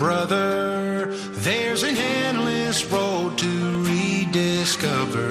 [0.00, 5.28] brother, there's an endless road to rediscover.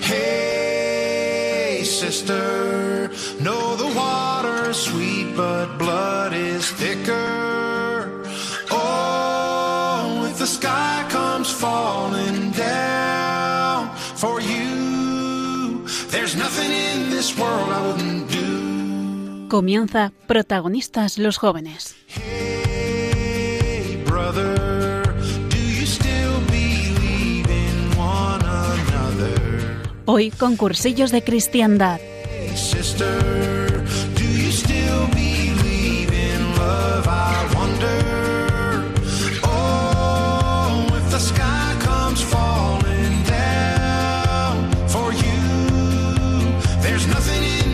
[0.00, 3.10] Hey, sister,
[3.40, 8.22] know the water's sweet, but blood is thicker.
[8.70, 17.80] Oh, if the sky comes falling down for you, there's nothing in this world I
[17.84, 19.48] wouldn't do.
[19.48, 22.03] Comienza Protagonistas los jóvenes.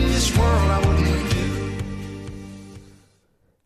[0.07, 1.81] This world I wouldn't do.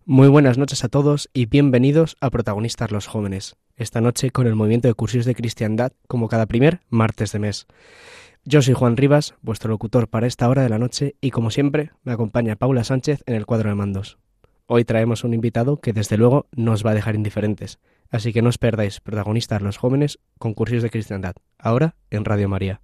[0.06, 3.56] Muy buenas noches a todos y bienvenidos a Protagonistas los Jóvenes.
[3.78, 7.68] Esta noche con el movimiento de cursos de cristiandad como cada primer martes de mes.
[8.48, 11.94] Yo soy Juan Rivas, vuestro locutor para esta hora de la noche y como siempre
[12.04, 14.20] me acompaña Paula Sánchez en el cuadro de mandos.
[14.68, 17.80] Hoy traemos un invitado que desde luego nos va a dejar indiferentes,
[18.12, 22.48] así que no os perdáis Protagonistas los Jóvenes con cursos de cristiandad, ahora en Radio
[22.48, 22.82] María.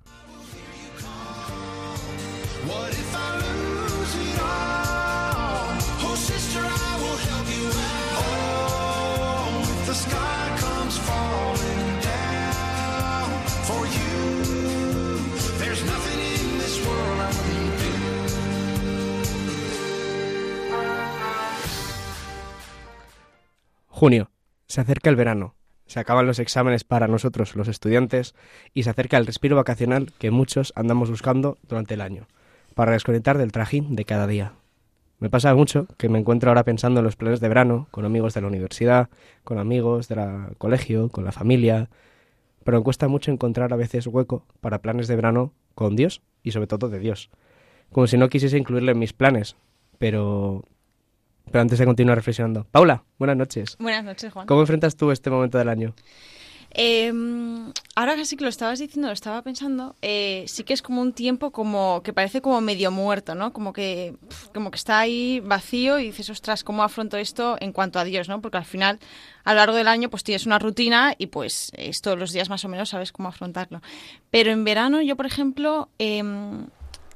[24.01, 24.31] Junio.
[24.65, 25.53] Se acerca el verano.
[25.85, 28.33] Se acaban los exámenes para nosotros, los estudiantes,
[28.73, 32.25] y se acerca el respiro vacacional que muchos andamos buscando durante el año,
[32.73, 34.53] para desconectar del trajín de cada día.
[35.19, 38.33] Me pasa mucho que me encuentro ahora pensando en los planes de verano, con amigos
[38.33, 39.09] de la universidad,
[39.43, 41.91] con amigos del colegio, con la familia,
[42.63, 46.53] pero me cuesta mucho encontrar a veces hueco para planes de verano con Dios y
[46.53, 47.29] sobre todo de Dios.
[47.91, 49.57] Como si no quisiese incluirlo en mis planes,
[49.99, 50.65] pero
[51.51, 52.65] pero antes de continuar reflexionando.
[52.71, 53.77] Paula, buenas noches.
[53.79, 54.47] Buenas noches, Juan.
[54.47, 55.93] ¿Cómo enfrentas tú este momento del año?
[56.73, 57.11] Eh,
[57.95, 61.11] ahora sí que lo estabas diciendo, lo estaba pensando, eh, sí que es como un
[61.11, 63.51] tiempo como que parece como medio muerto, ¿no?
[63.51, 64.15] Como que,
[64.53, 68.29] como que está ahí vacío y dices, ostras, ¿cómo afronto esto en cuanto a Dios,
[68.29, 68.41] ¿no?
[68.41, 68.99] Porque al final,
[69.43, 72.49] a lo largo del año, pues tienes una rutina y pues es todos los días
[72.49, 73.81] más o menos sabes cómo afrontarlo.
[74.29, 76.67] Pero en verano yo, por ejemplo, em,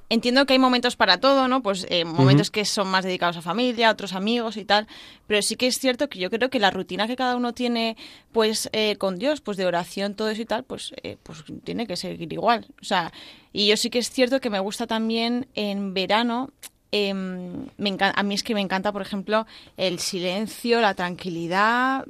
[0.09, 1.61] entiendo que hay momentos para todo, ¿no?
[1.61, 4.87] Pues eh, momentos que son más dedicados a familia, otros amigos y tal,
[5.27, 7.97] pero sí que es cierto que yo creo que la rutina que cada uno tiene,
[8.31, 11.87] pues, eh, con Dios, pues de oración, todo eso y tal, pues, eh, pues tiene
[11.87, 12.67] que seguir igual.
[12.81, 13.11] O sea,
[13.51, 16.51] y yo sí que es cierto que me gusta también en verano.
[16.91, 19.45] em, me encan- a mí es que me encanta, por ejemplo,
[19.75, 22.05] el silencio, la tranquilidad,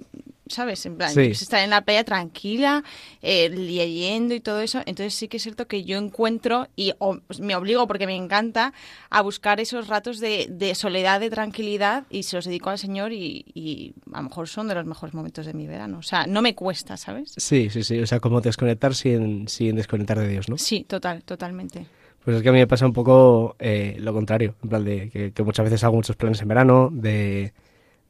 [0.48, 0.86] ¿sabes?
[0.86, 1.28] En plan, Sí.
[1.28, 2.84] pues, estar en la playa tranquila,
[3.22, 4.80] eh, leyendo y todo eso.
[4.86, 8.16] Entonces sí que es cierto que yo encuentro y o- pues, me obligo porque me
[8.16, 8.74] encanta
[9.10, 13.12] a buscar esos ratos de, de soledad, de tranquilidad y se los dedico al Señor
[13.14, 15.98] y, y a lo mejor son de los mejores momentos de mi verano.
[16.00, 17.34] O sea, no me cuesta, ¿sabes?
[17.38, 18.00] Sí, sí, sí.
[18.00, 20.58] O sea, como desconectar sin, sin desconectar de Dios, ¿no?
[20.58, 21.86] Sí, total, totalmente.
[22.24, 24.56] Pues es que a mí me pasa un poco eh, lo contrario.
[24.64, 27.54] En plan de que, que muchas veces hago muchos planes en verano, de,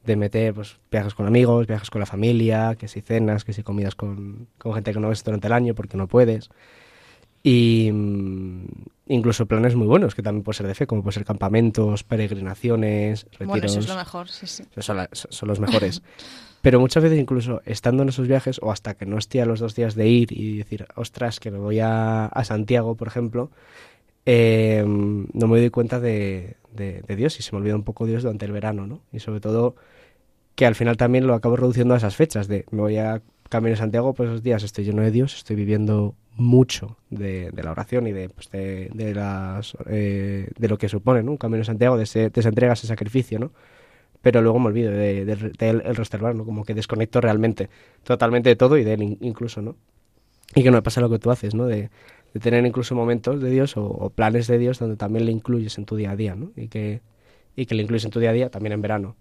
[0.06, 3.62] de meter pues, viajes con amigos, viajes con la familia, que si cenas, que si
[3.62, 6.48] comidas con, con gente que no ves durante el año porque no puedes.
[7.42, 8.64] Y mm,
[9.08, 13.24] incluso planes muy buenos, que también puede ser de fe, como puede ser campamentos, peregrinaciones,
[13.32, 13.48] retiros.
[13.48, 14.64] Bueno, eso es lo mejor, sí, sí.
[14.78, 16.02] son, la- son los mejores.
[16.62, 19.60] Pero muchas veces incluso estando en esos viajes o hasta que no esté a los
[19.60, 23.50] dos días de ir y decir, ostras, que me voy a, a Santiago, por ejemplo,
[24.24, 28.06] eh, no me doy cuenta de, de- de Dios y se me olvida un poco
[28.06, 29.00] Dios durante el verano, ¿no?
[29.12, 29.76] Y sobre todo
[30.56, 33.70] que al final también lo acabo reduciendo a esas fechas de me voy a Camino
[33.72, 37.72] de Santiago, pues esos días estoy lleno de Dios, estoy viviendo mucho de, de la
[37.72, 41.32] oración y de, pues, de, de las, eh, de lo que supone ¿no?
[41.32, 43.52] un Camino de Santiago, de, ese- entrega, ese sacrificio, ¿no?
[44.22, 47.70] pero luego me olvido de, de, de el resto del verano, como que desconecto realmente,
[48.04, 49.76] totalmente de todo y de él in- incluso, ¿no?
[50.54, 51.66] Y que no me pasa lo que tú haces, ¿no?
[51.66, 51.90] De,
[52.34, 55.76] de tener incluso momentos de Dios o, o planes de Dios donde también le incluyes
[55.78, 56.52] en tu día a día, ¿no?
[56.56, 57.02] Y que,
[57.56, 59.16] y que le incluyes en tu día a día también en verano.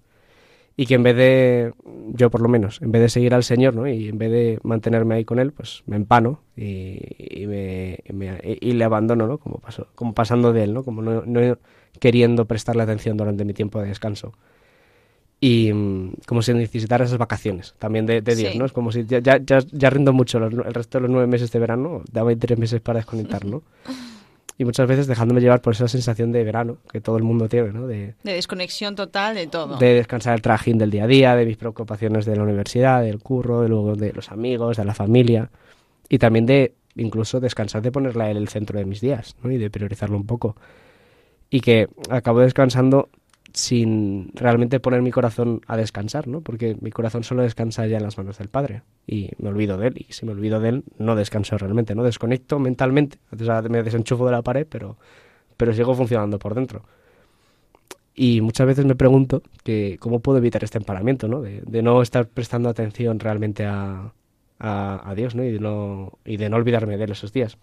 [0.78, 1.74] Y que en vez de,
[2.14, 3.88] yo por lo menos, en vez de seguir al Señor, ¿no?
[3.88, 8.12] Y en vez de mantenerme ahí con Él, pues me empano y, y me, y
[8.14, 9.38] me- y le abandono, ¿no?
[9.38, 10.84] Como, paso, como pasando de Él, ¿no?
[10.84, 11.58] Como no, no
[12.00, 14.34] queriendo prestarle atención durante mi tiempo de descanso.
[15.40, 18.58] Y mm, como si necesitara esas vacaciones también de, de Dios, Sí.
[18.60, 18.66] ¿no?
[18.66, 21.52] Es como si ya, ya, ya, rindo mucho los- el resto de los nueve meses
[21.52, 23.62] de verano, dame tres meses para desconectar, ¿no?
[24.58, 27.72] y muchas veces dejándome llevar por esa sensación de verano que todo el mundo tiene,
[27.74, 27.88] ¿no?
[27.88, 29.78] De, De desconexión total de todo.
[29.78, 33.20] de descansar el trajín del día a día, de mis preocupaciones de la universidad, del
[33.20, 35.50] curro, de luego de los amigos, de la familia
[36.08, 39.52] y también de incluso descansar de ponerla él el centro de mis días ¿no?
[39.52, 40.56] y de priorizarlo un poco.
[41.50, 43.10] Y que acabo descansando
[43.56, 46.42] sin realmente poner mi corazón a descansar, ¿no?
[46.42, 49.88] Porque mi corazón solo descansa ya en las manos del Padre y me olvido de
[49.88, 50.06] él.
[50.08, 53.18] Y si me olvido de él, no descanso realmente, no desconecto mentalmente.
[53.32, 54.98] O sea, me desenchufo de la pared, pero,
[55.56, 56.84] pero sigo funcionando por dentro.
[58.14, 61.42] Y muchas veces me pregunto que cómo puedo evitar este emparamiento, ¿no?
[61.42, 64.12] De, de no estar prestando atención realmente a,
[64.60, 65.44] a, Dios, ¿no?
[65.44, 67.58] Y de no, y de no olvidarme de él esos días.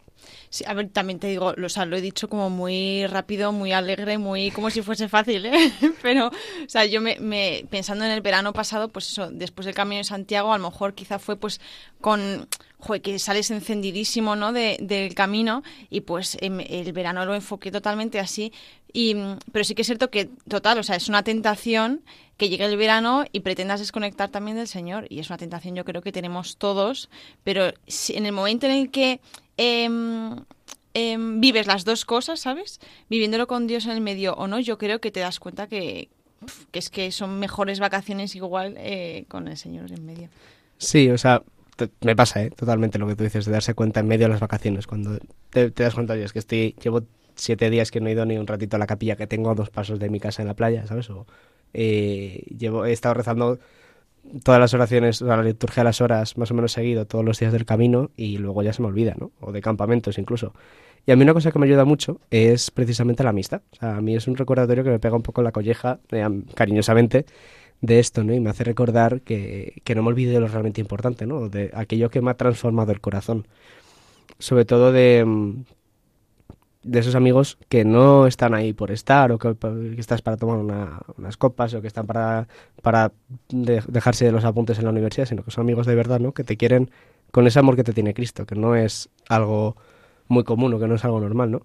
[0.50, 4.50] Sí, a ver, también te digo, lo, he dicho como muy rápido, muy alegre, muy
[4.50, 5.72] como si fuese fácil, ¿eh?
[6.02, 9.98] Pero, o sea, yo me- pensando en el verano pasado, pues eso, después del Camino
[9.98, 11.60] de Santiago, a lo mejor quizá fue pues
[12.00, 12.46] con,
[12.84, 14.52] joder, que sales encendidísimo, ¿no?
[14.52, 18.52] De, del camino y pues em, el verano lo enfoqué totalmente así.
[18.92, 19.14] Y,
[19.52, 22.02] pero sí que es cierto que, total, o sea, es una tentación
[22.36, 25.06] que llegue el verano y pretendas desconectar también del Señor.
[25.08, 27.08] Y es una tentación yo creo que tenemos todos,
[27.44, 29.20] pero si- en el momento en el que
[29.56, 30.36] em,
[30.94, 32.80] em, vives las dos cosas, ¿sabes?
[33.08, 36.08] Viviéndolo con Dios en el medio o no, yo creo que te das cuenta que,
[36.72, 40.28] que es que son mejores vacaciones igual eh, con el Señor en medio.
[40.78, 41.42] Sí, o sea,
[42.00, 42.50] me pasa, ¿eh?
[42.50, 45.18] Totalmente lo que tú dices, de darse cuenta en medio de las vacaciones, cuando
[45.50, 47.02] te, das cuenta, oye, que estoy, llevo
[47.34, 49.54] siete días que no he ido ni un ratito a la capilla que tengo a
[49.54, 51.08] dos pasos de mi casa en la playa, ¿sabes?
[51.10, 51.26] O
[51.72, 53.58] eh, llevo, he estado rezando
[54.44, 57.38] todas las oraciones, o la liturgia de las horas más o menos seguido todos los
[57.38, 59.32] días del camino y luego ya se me olvida, ¿no?
[59.40, 60.54] O de campamentos incluso.
[61.06, 63.62] Y a mí una cosa que me ayuda mucho es precisamente la amistad.
[63.80, 66.44] A mí es un recordatorio que me pega un poco en la colleja, eh, am-
[66.54, 67.26] cariñosamente,
[67.82, 68.34] de esto, ¿no?
[68.34, 71.50] Y me hace recordar que, que no me olvide de lo realmente importante, ¿no?
[71.50, 73.46] De aquello que me ha transformado el corazón.
[74.38, 75.64] Sobre todo de, mm,
[76.82, 79.54] de esos amigos que no están ahí por estar o que,
[79.98, 82.48] estás para tomar una- unas copas o que están para,
[82.82, 83.12] para
[83.50, 86.32] de- dejarse de los apuntes en la universidad, sino que son amigos de verdad, ¿no?
[86.32, 86.90] Que te quieren
[87.30, 89.76] con ese amor que te tiene Cristo, que no es algo
[90.28, 91.62] muy común o que no es algo normal, ¿no?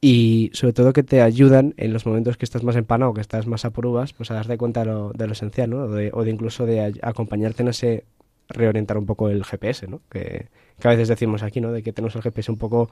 [0.00, 3.46] Y sobre todo que te ayudan en los momentos que estás más empanado, que estás
[3.46, 5.84] más a pruebas, pues a darte cuenta de lo, de lo esencial, ¿no?
[5.84, 5.88] O
[6.24, 8.04] de, incluso de acompañarte en ese
[8.48, 10.00] reorientar un poco el GPS, ¿no?
[10.10, 10.48] Que,
[10.78, 11.72] que a veces decimos aquí, ¿no?
[11.72, 12.90] De que tenemos el GPS un poco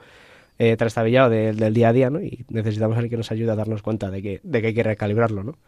[0.58, 2.20] eh, trastabillado de- del día a día, ¿no?
[2.22, 4.74] Y necesitamos a alguien que nos ayude a darnos cuenta de que, de que hay
[4.74, 5.58] que recalibrarlo, ¿no?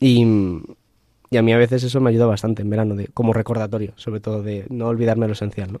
[0.00, 0.24] Y,
[1.30, 4.20] y a mí a veces eso me ayuda bastante en verano, de, como recordatorio, sobre
[4.20, 5.80] todo de no olvidarme lo esencial, ¿no?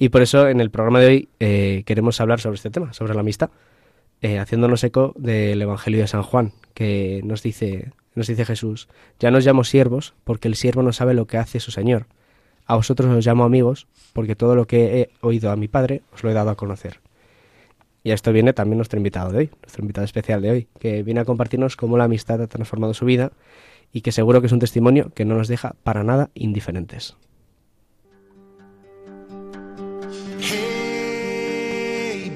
[0.00, 3.14] Y por eso en el programa de hoy eh, queremos hablar sobre este tema, sobre
[3.14, 3.50] la amistad,
[4.22, 9.32] eh, haciéndonos eco del Evangelio de San Juan, que nos dice, nos dice Jesús, ya
[9.32, 12.06] nos llamo siervos porque el siervo no sabe lo que hace su Señor.
[12.64, 16.22] A vosotros os llamo amigos porque todo lo que he oído a mi Padre os
[16.22, 17.00] lo he dado a conocer.
[18.04, 21.02] Y a esto viene también nuestro invitado de hoy, nuestro invitado especial de hoy, que
[21.02, 23.32] viene a compartirnos cómo la amistad ha transformado su vida
[23.92, 27.16] y que seguro que es un testimonio que no nos deja para nada indiferentes.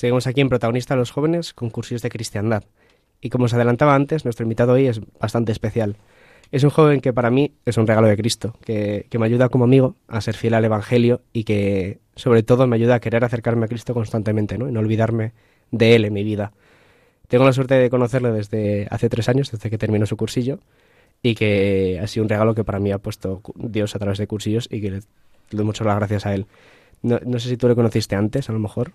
[0.00, 2.64] Seguimos aquí en Protagonista los Jóvenes con cursillos de cristiandad.
[3.20, 5.96] Y como os adelantaba antes, nuestro invitado hoy es bastante especial.
[6.50, 9.50] Es un joven que para mí es un regalo de Cristo, que, que me ayuda
[9.50, 13.24] como amigo a ser fiel al Evangelio y que sobre todo me ayuda a querer
[13.26, 14.70] acercarme a Cristo constantemente ¿no?
[14.70, 15.34] y no olvidarme
[15.70, 16.54] de Él en mi vida.
[17.28, 20.60] Tengo la suerte de conocerle desde hace tres años, desde que terminó su cursillo,
[21.22, 24.26] y que ha sido un regalo que para mí ha puesto Dios a través de
[24.26, 25.00] cursillos y que le
[25.50, 26.46] doy muchas las gracias a Él.
[27.02, 28.92] No, no sé si tú le conociste antes, a lo mejor.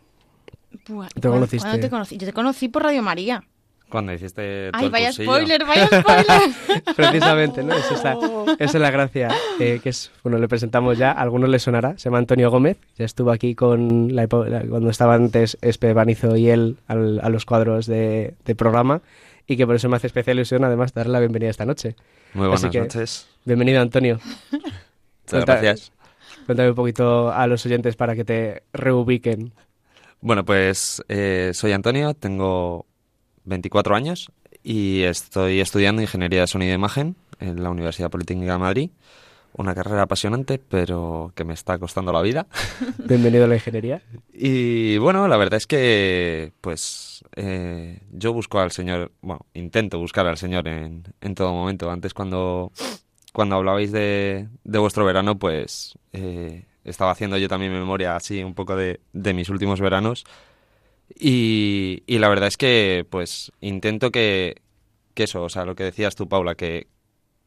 [0.88, 1.68] Buah, ¿Te ¿cuándo- conociste?
[1.68, 2.18] cuándo te conocí?
[2.18, 3.44] Yo te conocí por Radio María.
[3.90, 5.32] Cuando hiciste todo Ay, vaya cursillo.
[5.32, 6.84] spoiler, vaya spoiler.
[6.96, 7.76] Precisamente, ¿no?
[7.76, 8.18] Esa es la,
[8.58, 9.30] esa es la gracia.
[9.60, 12.78] eh, que es, bueno, le presentamos ya, a algunos les sonará, se llama Antonio Gómez,
[12.98, 17.46] ya estuvo aquí con la, cuando estaba antes Espe Banizo y él al- a los
[17.46, 19.02] cuadros de, de programa
[19.48, 21.96] y que por eso me hace especial ilusión además darle la bienvenida esta noche.
[22.34, 23.28] Muy buenas que- noches.
[23.46, 24.20] Bienvenido Antonio.
[24.52, 24.74] Muchas
[25.30, 25.92] Cuenta- gracias.
[26.48, 29.54] Cuéntame un poquito a los oyentes para que te reubiquen.
[30.26, 32.88] Bueno, pues eh, soy Antonio, tengo
[33.44, 34.32] 24 años
[34.64, 38.90] y estoy estudiando Ingeniería de Sonido e Imagen en la Universidad Politécnica de Madrid.
[39.54, 42.48] una carrera apasionante, pero que me está costando la vida.
[43.08, 44.02] Bienvenido a la ingeniería.
[44.34, 50.26] Y bueno, la verdad es que, pues, eh, yo busco al Señor, bueno, intento buscar
[50.26, 51.92] al Señor en, en todo momento.
[51.92, 52.72] Antes cuando,
[53.32, 58.54] cuando hablabais de, de vuestro verano, pues eh, estaba haciendo yo también memoria así un
[58.54, 60.24] poco de, de mis últimos veranos.
[61.14, 64.62] Y, y la verdad es que, pues, intento que,
[65.14, 66.88] que eso, o sea, lo que decías tú, Paula, que,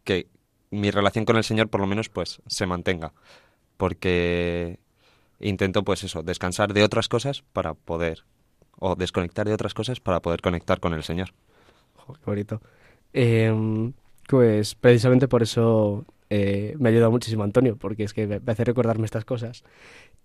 [0.05, 0.27] que
[0.71, 3.13] mi relación con el Señor por lo menos pues se mantenga.
[3.77, 4.79] Porque
[5.41, 8.25] intento pues eso, descansar de otras cosas para poder,
[8.79, 11.33] o desconectar de otras cosas para poder conectar con el Señor.
[11.95, 12.63] Joder, qué bonito.
[13.13, 13.93] Eh,
[14.29, 18.65] pues precisamente por eso eh, me ha ayudado muchísimo Antonio, porque es que me hace
[18.65, 19.65] recordarme estas cosas.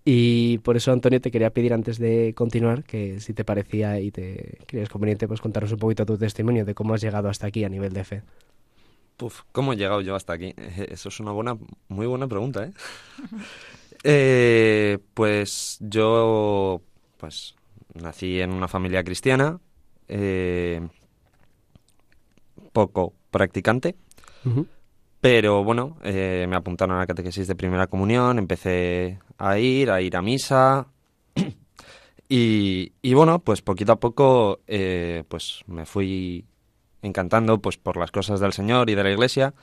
[0.04, 4.10] Y por eso, Antonio, te quería pedir antes de continuar que si te parecía y
[4.10, 7.64] te creías conveniente, pues contarnos un poquito tu testimonio de cómo has llegado hasta aquí
[7.64, 8.22] a nivel de fe.
[9.16, 10.54] Puf, ¿cómo he llegado yo hasta aquí?
[10.56, 11.56] Eh, Eso es una buena,
[11.88, 12.72] muy buena pregunta, ¿eh?
[14.06, 16.82] Eh, pues yo,
[17.16, 17.54] pues,
[17.94, 19.58] nací en una familia cristiana,
[20.08, 20.86] eh,
[22.74, 23.96] poco practicante.
[25.24, 30.02] Pero bueno, eh, me apuntaron a la catequesis de primera comunión, empecé a ir, a
[30.02, 30.88] ir a misa,
[32.28, 36.44] y, y bueno, pues poquito a poco, eh, pues me fui
[37.00, 39.54] encantando pues por las cosas del Señor y de la Iglesia,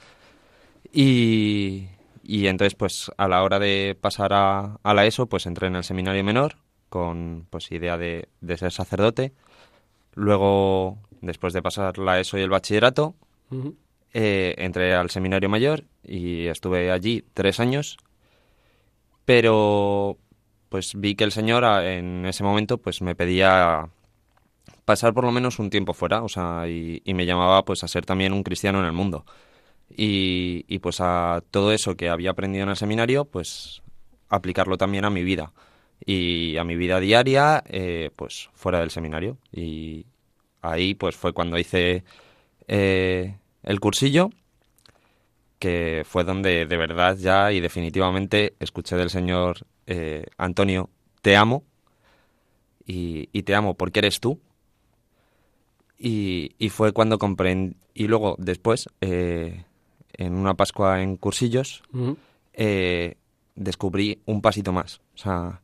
[0.91, 1.89] y,
[2.23, 5.75] y entonces, pues a la hora de pasar a, a la ESO, pues entré en
[5.75, 6.55] el seminario menor
[6.89, 9.31] con pues idea de, de ser sacerdote.
[10.15, 13.13] Luego, después de pasar la ESO y el bachillerato,
[13.51, 13.75] Ujú.
[14.13, 17.97] Eh, entré al seminario mayor y estuve allí tres años.
[19.25, 20.17] Pero,
[20.69, 23.89] pues vi que el Señor a- en ese momento, pues me pedía
[24.85, 27.87] pasar por lo menos un tiempo fuera, o sea, y, y me llamaba pues a
[27.89, 29.25] ser también un cristiano en el mundo.
[29.95, 33.81] Y, y, pues a todo eso que había aprendido en el seminario, pues
[34.29, 35.53] aplicarlo también a mi vida.
[36.05, 39.37] Y a mi vida diaria, eh, pues fuera del seminario.
[39.53, 40.05] Y
[40.61, 42.03] ahí pues fue cuando hice
[42.67, 44.29] eh, el cursillo,
[45.59, 50.89] que fue donde de verdad ya y definitivamente escuché del Señor, eh, Antonio,
[51.21, 51.63] te amo.
[52.85, 54.39] Y, y te amo porque eres tú.
[55.97, 59.65] Y, y fue cuando comprendí, y luego después, eh,
[60.13, 61.83] en una Pascua en Cursillos,
[62.53, 63.15] eh,
[63.55, 64.99] descubrí un pasito más.
[65.13, 65.61] O sea,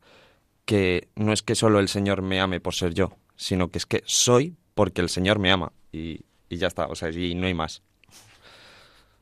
[0.64, 3.86] que no es que solo el Señor me ame por ser yo, sino que es
[3.86, 5.72] que soy porque el Señor me ama.
[5.90, 7.82] Y, y ya está, o sea, y no hay más.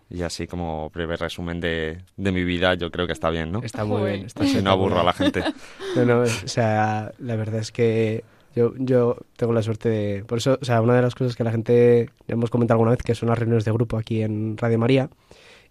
[0.09, 3.61] Y así como breve resumen de, de mi vida, yo creo que está bien, ¿no?
[3.63, 4.27] Está muy bien.
[4.27, 5.43] Está Si no aburro a la gente.
[5.97, 8.23] No, no, o sea, la verdad es que
[8.55, 10.25] yo, yo tengo la suerte de...
[10.25, 12.91] Por eso, o sea, una de las cosas que la gente, ya hemos comentado alguna
[12.93, 15.11] vez, que son las reuniones de grupo aquí en Radio María,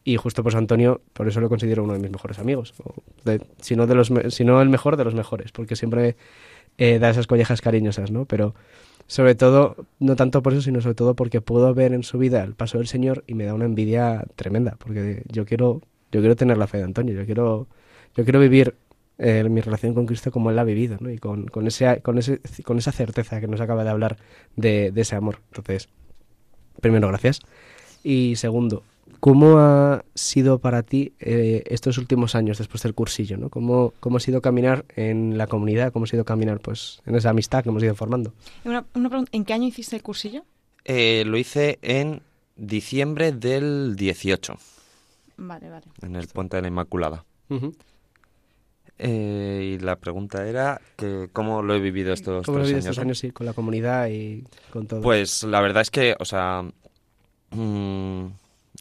[0.04, 2.74] y justo pues Antonio, por eso lo considero uno de mis mejores amigos,
[3.24, 6.16] de- si, no de los, si no el mejor de los mejores, porque siempre
[6.78, 8.26] eh, da esas collejas cariñosas, ¿no?
[8.26, 8.54] Pero
[9.08, 12.44] sobre todo, no tanto por eso, sino sobre todo porque puedo ver en su vida
[12.44, 15.82] el paso del Señor y me da una envidia tremenda, porque yo quiero,
[16.12, 17.68] yo quiero tener la fe de Antonio, yo quiero,
[18.16, 18.76] yo quiero vivir
[19.18, 21.10] eh, mi relación con Cristo como él la ha vivido, ¿no?
[21.10, 24.18] Y con, con, ese, con, ese, con esa certeza que nos acaba de hablar
[24.56, 25.40] de, de ese amor.
[25.50, 25.88] Entonces,
[26.82, 27.40] primero, gracias.
[28.04, 28.84] Y segundo,
[29.26, 33.50] ¿cómo ha sido para ti eh, estos últimos años después del cursillo, ¿no?
[33.50, 35.92] ¿Cómo, ¿Cómo ha sido caminar en la comunidad?
[35.92, 38.36] ¿Cómo ha sido caminar pues, en esa amistad que hemos ido formando?
[38.66, 40.44] Una, una pregunta, ¿en qué año hiciste el cursillo?
[40.84, 42.22] Eh, lo hice en
[42.56, 44.60] diciembre del 18,
[45.38, 45.86] Vale, vale.
[46.04, 47.26] en el Puente de la Inmaculada.
[49.00, 52.86] Eh, y la pregunta era que cómo lo he vivido estos ¿Cómo lo tres vivido
[52.86, 52.92] años.
[52.92, 55.02] estos años sí, con la comunidad y con todo?
[55.02, 56.64] Pues la verdad es que, o sea,
[57.50, 58.26] mm,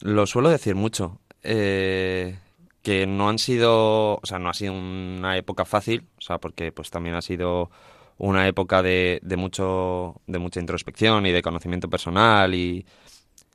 [0.04, 2.38] lo suelo decir mucho, eh,
[2.82, 6.72] que no han sido, o sea, no ha sido una época fácil, o sea, porque
[6.72, 7.70] pues también ha sido
[8.18, 12.84] una época de, de mucho, de mucha introspección y de conocimiento personal y,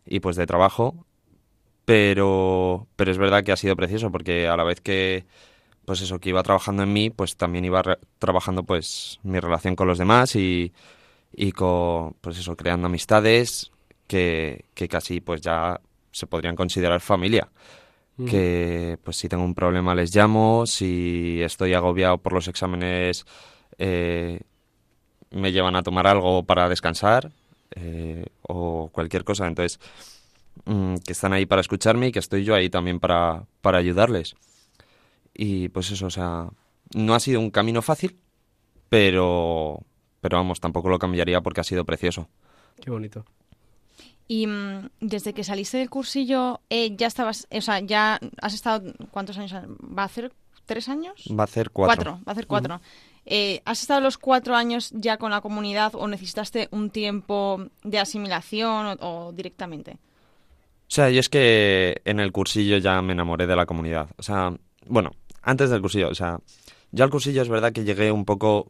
[0.07, 1.05] y pues de trabajo,
[1.85, 5.25] pero, pero es verdad que ha sido precioso porque a la vez que,
[5.85, 7.83] pues eso, que iba trabajando en mí, pues también iba
[8.17, 10.73] trabajando pues mi relación con los demás y,
[11.31, 13.71] y con, pues eso, creando amistades
[14.07, 15.79] que, que casi pues ya
[16.19, 17.49] se podrían considerar familia.
[18.17, 18.27] Ujú.
[18.27, 23.25] Que pues si tengo un problema les llamo, si estoy agobiado por los exámenes
[23.77, 24.41] eh,
[25.31, 27.31] me llevan a tomar algo para descansar
[27.75, 29.47] eh, o cualquier cosa.
[29.47, 29.79] Entonces,
[30.65, 34.35] mm, que están ahí para escucharme y que estoy yo ahí también para, para ayudarles.
[35.33, 36.49] Y pues eso, o sea,
[36.93, 38.19] no ha sido un camino fácil,
[38.89, 39.79] pero,
[40.19, 42.27] pero vamos, tampoco lo cambiaría porque ha sido precioso.
[42.81, 43.25] Qué bonito.
[44.29, 48.93] Y mm, desde que saliste del cursillo, eh, ya estabas, o sea, ya has estado,
[49.09, 49.51] ¿cuántos años?
[49.53, 50.31] ¿Va a hacer
[50.67, 51.15] tres años?
[51.38, 52.19] Va a ser cuatro.
[52.19, 52.79] va a hacer cuatro.
[53.25, 57.98] Eh, ¿Has estado los cuatro años ya con la comunidad o necesitaste un tiempo de
[57.98, 59.93] asimilación o, o directamente?
[59.93, 64.09] O sea, yo es que en el cursillo ya me enamoré de la comunidad.
[64.17, 64.53] O sea,
[64.86, 65.09] bueno,
[65.41, 66.39] antes del cursillo, o sea,
[66.91, 68.67] yo al cursillo es verdad que llegué un poco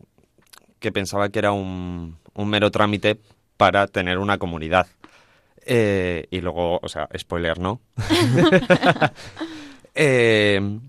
[0.80, 3.20] que pensaba que era un, un mero trámite
[3.58, 4.88] para tener una comunidad.
[5.72, 7.82] Eh, y luego, o sea, spoiler, ¿no?
[10.02, 10.80] Eh,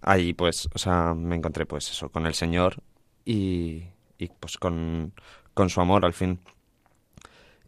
[0.00, 2.76] ahí, pues, o sea, me encontré, pues, eso, con el Señor
[3.24, 3.82] y,
[4.16, 5.12] y, pues, con,
[5.52, 6.38] con su amor, al fin.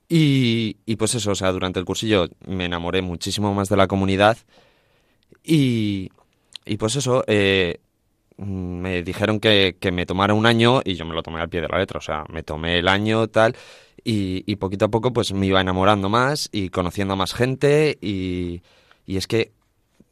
[0.09, 3.89] Y, y, pues eso, o sea, durante el cursillo me enamoré muchísimo más de la
[3.89, 4.39] comunidad
[5.45, 6.11] y,
[6.65, 7.81] y pues eso, eh,
[8.39, 11.61] me dijeron que, que, me tomara un año y yo me lo tomé al pie
[11.61, 13.55] de la letra, o sea, me tomé el año tal
[14.07, 17.99] y, y poquito a poco pues me iba enamorando más y conociendo a más gente
[18.01, 18.63] y,
[19.05, 19.53] y es que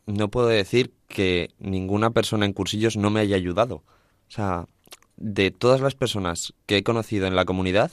[0.07, 3.77] no puedo decir que ninguna persona en cursillos no me haya ayudado.
[3.77, 4.67] O sea,
[5.17, 7.93] de todas las personas que he conocido en la comunidad,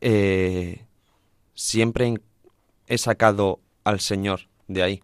[0.00, 0.84] eh,
[1.54, 2.14] siempre
[2.86, 5.02] he sacado al Señor de ahí.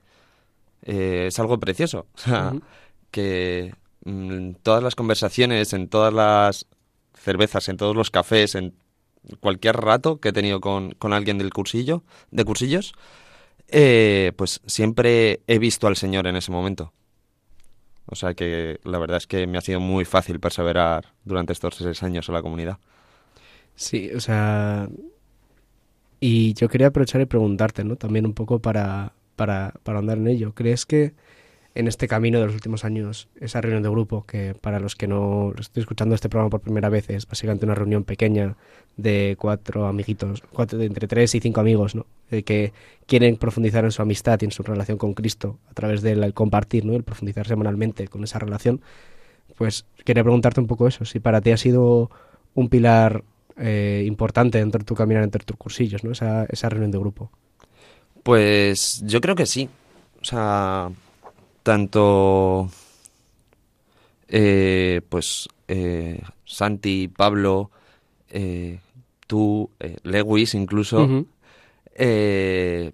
[0.82, 2.06] Eh, es algo precioso.
[2.14, 2.62] O sea, uh -huh.
[3.10, 3.74] que
[4.04, 6.66] en todas las conversaciones, en todas las
[7.14, 8.72] cervezas, en todos los cafés, en
[9.40, 12.94] cualquier rato que he tenido con, con alguien del cursillo, de cursillos,
[13.68, 16.92] eh, pues siempre he visto al Señor en ese momento.
[18.06, 21.76] O sea que la verdad es que me ha sido muy fácil perseverar durante estos
[21.76, 22.78] seis años en la comunidad.
[23.74, 24.88] Sí, o sea,
[26.20, 27.96] y yo quería aprovechar y preguntarte, ¿no?
[27.96, 30.52] También un poco para, para, para andar en ello.
[30.54, 31.14] ¿Crees que
[31.74, 35.06] en este camino de los últimos años, esa reunión de grupo, que para los que
[35.06, 38.56] no estoy escuchando este programa por primera vez, es básicamente una reunión pequeña
[38.96, 42.06] de cuatro amiguitos, cuatro, de entre tres y cinco amigos, ¿no?
[42.30, 42.72] De que
[43.06, 46.84] quieren profundizar en su amistad y en su relación con Cristo a través del compartir,
[46.84, 46.94] ¿no?
[46.94, 48.82] El profundizar semanalmente con esa relación.
[49.56, 52.10] Pues quería preguntarte un poco eso, si para ti ha sido
[52.54, 53.24] un pilar
[53.56, 56.12] eh, importante dentro de tu caminar entre tus cursillos, ¿no?
[56.12, 57.30] Esa, esa reunión de grupo.
[58.22, 59.68] Pues yo creo que sí.
[60.20, 60.90] O sea,
[61.62, 62.70] tanto
[64.28, 67.70] eh, pues eh, Santi, Pablo,
[68.30, 68.80] eh,
[69.26, 69.70] tú,
[70.02, 71.26] Lewis incluso, uh
[71.96, 72.92] -huh.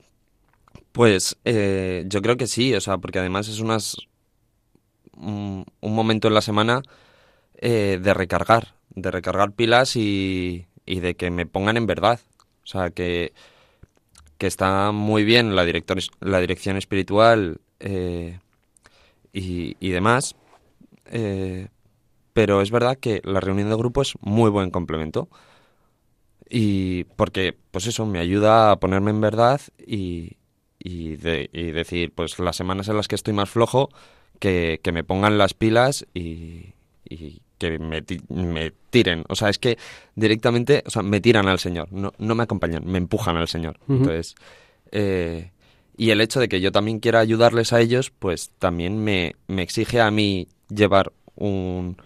[0.92, 3.96] pues yo creo que sí, o sea, porque además es unas
[5.16, 6.82] un, un momento en la semana
[7.60, 12.20] de recargar, de recargar pilas y, y, de que me pongan en verdad,
[12.62, 13.32] o sea, que
[14.38, 18.38] que está muy bien la, director, la dirección espiritual eh,
[19.32, 20.36] y, y, demás,
[21.06, 21.68] eh,
[22.32, 25.28] pero es verdad que la reunión de grupo es muy buen complemento.
[26.50, 30.36] Y porque, pues eso, me ayuda a ponerme en verdad y,
[30.78, 33.90] y, de, y decir, pues las semanas en las que estoy más flojo,
[34.38, 39.24] que, que me pongan las pilas y, y que me, me, tiren.
[39.28, 39.78] O sea, es que
[40.14, 43.78] directamente, o sea, me tiran al Señor, no, no me acompañan, me empujan al Señor.
[43.86, 43.96] Uh -huh.
[43.96, 44.34] Entonces,
[44.92, 45.50] eh,
[45.98, 49.62] y el hecho de que yo también quiera ayudarles a ellos, pues también me, me
[49.62, 52.00] exige a mí llevar un,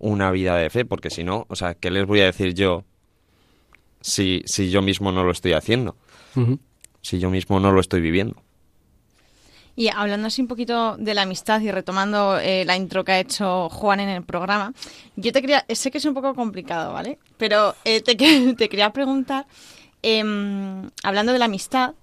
[0.00, 2.82] una vida de fe, porque si no, o sea, ¿qué les voy a decir yo
[4.00, 5.96] si, si yo mismo no lo estoy haciendo?
[6.34, 6.58] Uh -huh.
[7.02, 8.42] Si yo mismo no lo estoy viviendo.
[9.76, 13.20] Y hablando así un poquito de la amistad y retomando eh, la intro que ha
[13.20, 14.74] hecho Juan en el programa,
[15.14, 17.18] yo te quería, sé que es un poco complicado, ¿vale?
[17.38, 18.16] Pero eh, te,
[18.56, 19.46] te, quería preguntar,
[20.02, 20.20] eh,
[21.04, 21.94] hablando de la amistad,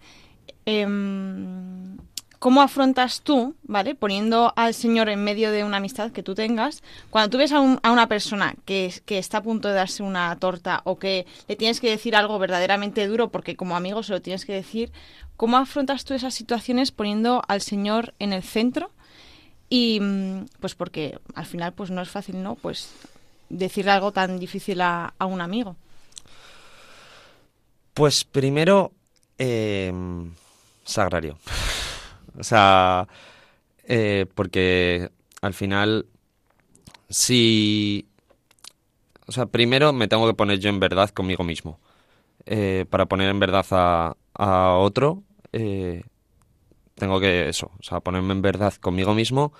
[2.40, 3.96] ¿cómo afrontas tú, ¿vale?
[3.96, 7.60] Poniendo al Señor en medio de una amistad que tú tengas, cuando tú ves a,
[7.60, 11.56] un, a una persona que, está a punto de darse una torta o que le
[11.56, 14.92] tienes que decir algo verdaderamente duro porque como amigo se lo tienes que decir,
[15.36, 18.92] ¿cómo afrontas tú esas situaciones poniendo al Señor en el centro?
[19.70, 20.00] Y
[20.60, 22.56] pues porque al final pues no es fácil, ¿no?
[22.56, 22.90] Pues
[23.50, 25.76] decirle algo tan difícil a, a un amigo.
[27.94, 28.92] Pues primero,
[29.38, 29.92] eh,
[30.88, 31.38] sagrario.
[32.38, 33.08] O sea,
[33.84, 35.10] eh, porque
[35.42, 36.08] al final,
[37.10, 38.08] si...
[39.28, 41.80] O sea, primero me tengo que poner yo en verdad conmigo mismo.
[42.46, 46.04] Eh, para poner en verdad a, a otro, eh,
[46.96, 49.54] tengo que eso, o sea, ponerme en verdad conmigo mismo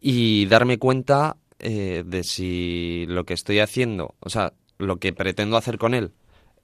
[0.00, 5.56] y darme cuenta eh, de si lo que estoy haciendo, o sea, lo que pretendo
[5.56, 6.12] hacer con él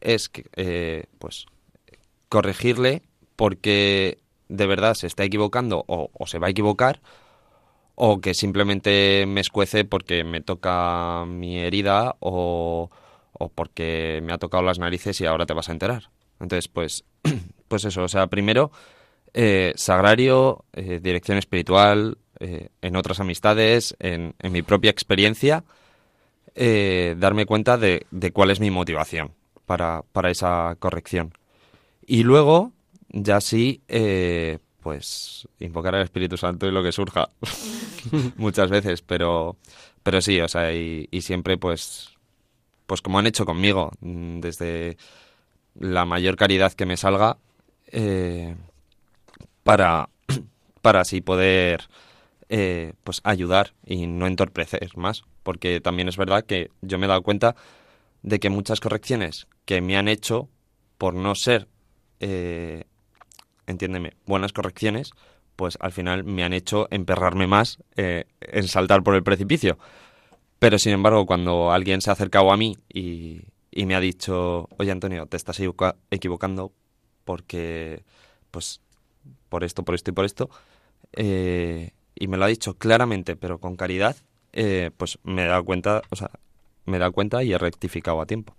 [0.01, 1.47] es que, eh, pues,
[2.29, 3.03] corregirle
[3.39, 7.01] porque de verdad se está equivocando o, se va a equivocar
[7.95, 12.91] o que simplemente me escuece porque me toca mi herida o,
[13.33, 16.11] o porque me ha tocado las narices y ahora te vas a enterar.
[16.41, 17.05] Entonces, pues,
[17.69, 18.73] pues eso, o sea, primero,
[19.35, 25.63] eh, sagrario, eh, dirección espiritual, eh, en otras amistades, en, en mi propia experiencia,
[26.57, 29.31] darme cuenta de, de cuál es mi motivación
[29.65, 31.35] para, para esa corrección.
[32.05, 32.73] Y luego,
[33.11, 37.29] ya sí, eh, pues invocar al Espíritu Santo y lo que surja
[38.37, 39.57] muchas veces, pero,
[40.03, 42.11] pero sí, o sea, y, y siempre pues,
[42.87, 44.97] pues como han hecho conmigo, mm, desde
[45.79, 47.39] la mayor caridad que me salga,
[47.93, 48.57] eh,
[49.63, 50.09] para,
[50.83, 51.89] para así poder
[52.49, 57.09] eh, pues ayudar y no entorpecer más, porque también es verdad que yo me he
[57.09, 57.57] dado cuenta
[58.23, 60.49] de que muchas correcciones que me han hecho
[60.97, 61.69] por no ser
[62.21, 62.85] eh,
[63.69, 65.13] entiéndeme, buenas correcciones,
[65.57, 69.79] pues al final me han hecho emperrarme más eh, en saltar por el precipicio.
[70.59, 74.69] Pero sin embargo, cuando alguien se ha acercado a mí y, y me ha dicho,
[74.79, 76.73] oye Antonio, te estás equivoca- equivocando
[77.25, 78.05] porque,
[78.51, 78.81] pues,
[79.49, 80.51] por esto, por esto y por esto,
[81.15, 84.17] eh, y me lo ha dicho claramente, pero con caridad,
[84.53, 86.31] eh, pues me he dado cuenta, o sea,
[86.87, 88.55] me he dado cuenta y he rectificado a tiempo.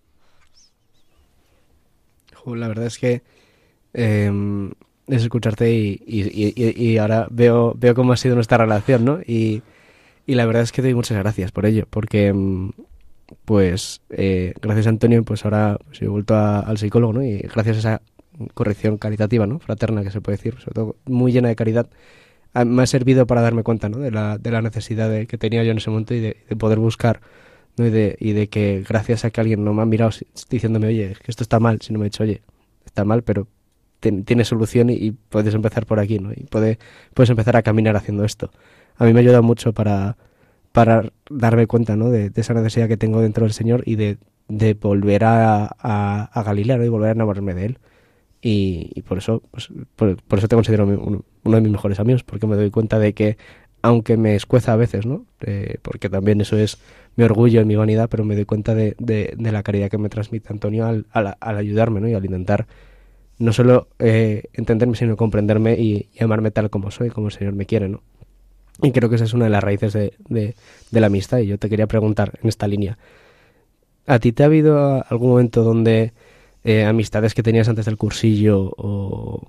[2.46, 3.22] La verdad es que
[3.94, 4.32] eh,
[5.10, 9.20] es escucharte y, y- y- y ahora veo, veo cómo ha sido nuestra relación, ¿no?
[9.26, 9.62] Y,
[10.28, 12.72] la verdad es que te doy muchas gracias por ello, porque mm,
[13.46, 17.24] pues eh, gracias a Antonio, pues ahora pues, he vuelto a- al psicólogo, ¿no?
[17.24, 18.02] Y gracias a esa
[18.54, 19.60] corrección caritativa, ¿no?
[19.60, 21.90] Fraterna, que se puede decir, sobre todo muy llena de caridad,
[22.54, 24.00] a- me ha servido para darme cuenta, ¿no?
[24.00, 26.56] De la, de la necesidad de- que tenía yo en ese momento y de, de
[26.56, 27.22] poder buscar,
[27.78, 27.88] ¿no?
[27.88, 30.88] Y de, y de que gracias a que alguien no me ha mirado si- diciéndome,
[30.88, 32.42] oye, que esto está mal, sino me ha dicho, oye,
[32.86, 33.48] está mal, pero
[34.00, 36.32] tiene solución y, puedes empezar por aquí, ¿no?
[36.32, 36.80] Y puede,
[37.14, 38.52] puedes empezar a caminar haciendo esto.
[38.98, 40.18] A mí me ha ayudado mucho para,
[40.72, 42.10] para darme cuenta, ¿no?
[42.10, 46.78] De, esa necesidad que tengo dentro del Señor y de, de volver a, a, Galilea,
[46.78, 46.86] ¿no?
[46.86, 47.80] Y volver a enamorarme de Él.
[48.42, 52.56] Y, por eso pues, por, eso te considero uno, de mis mejores amigos, porque me
[52.56, 53.38] doy cuenta de que,
[53.82, 55.26] aunque me escueza a veces, ¿no?
[55.42, 56.78] Eh, porque también eso es
[57.18, 59.98] mi orgullo y mi vanidad, pero me doy cuenta de, de, de la caridad que
[59.98, 62.08] me transmite Antonio al, al, al ayudarme, ¿no?
[62.08, 62.68] Y al intentar
[63.40, 67.54] no solo eh, entenderme, sino comprenderme y, y amarme tal como soy, como el Señor
[67.54, 68.02] me quiere, ¿no?
[68.82, 70.56] Y creo que esa es una de las raíces de, de,
[70.92, 71.40] la amistad.
[71.40, 72.98] Y yo te quería preguntar en esta línea,
[74.08, 76.14] ¿a ti te ha habido algún momento donde
[76.64, 79.42] eh, amistades que tenías antes del cursillo o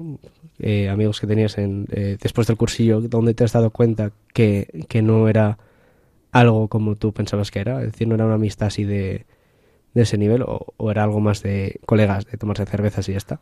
[0.58, 4.84] eh, amigos que tenías en, eh, después del cursillo, donde te has dado cuenta que,
[4.88, 5.58] que no era
[6.32, 7.80] algo como tú pensabas que era?
[7.80, 9.26] Es decir, no era una amistad así de,
[9.94, 13.18] de ese nivel o, o era algo más de colegas, de tomarse cervezas y ya
[13.18, 13.40] está.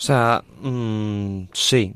[0.00, 1.92] O sea, mm, sí,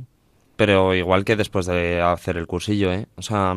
[0.57, 3.07] pero igual que después de hacer el cursillo, ¿eh?
[3.17, 3.57] O sea,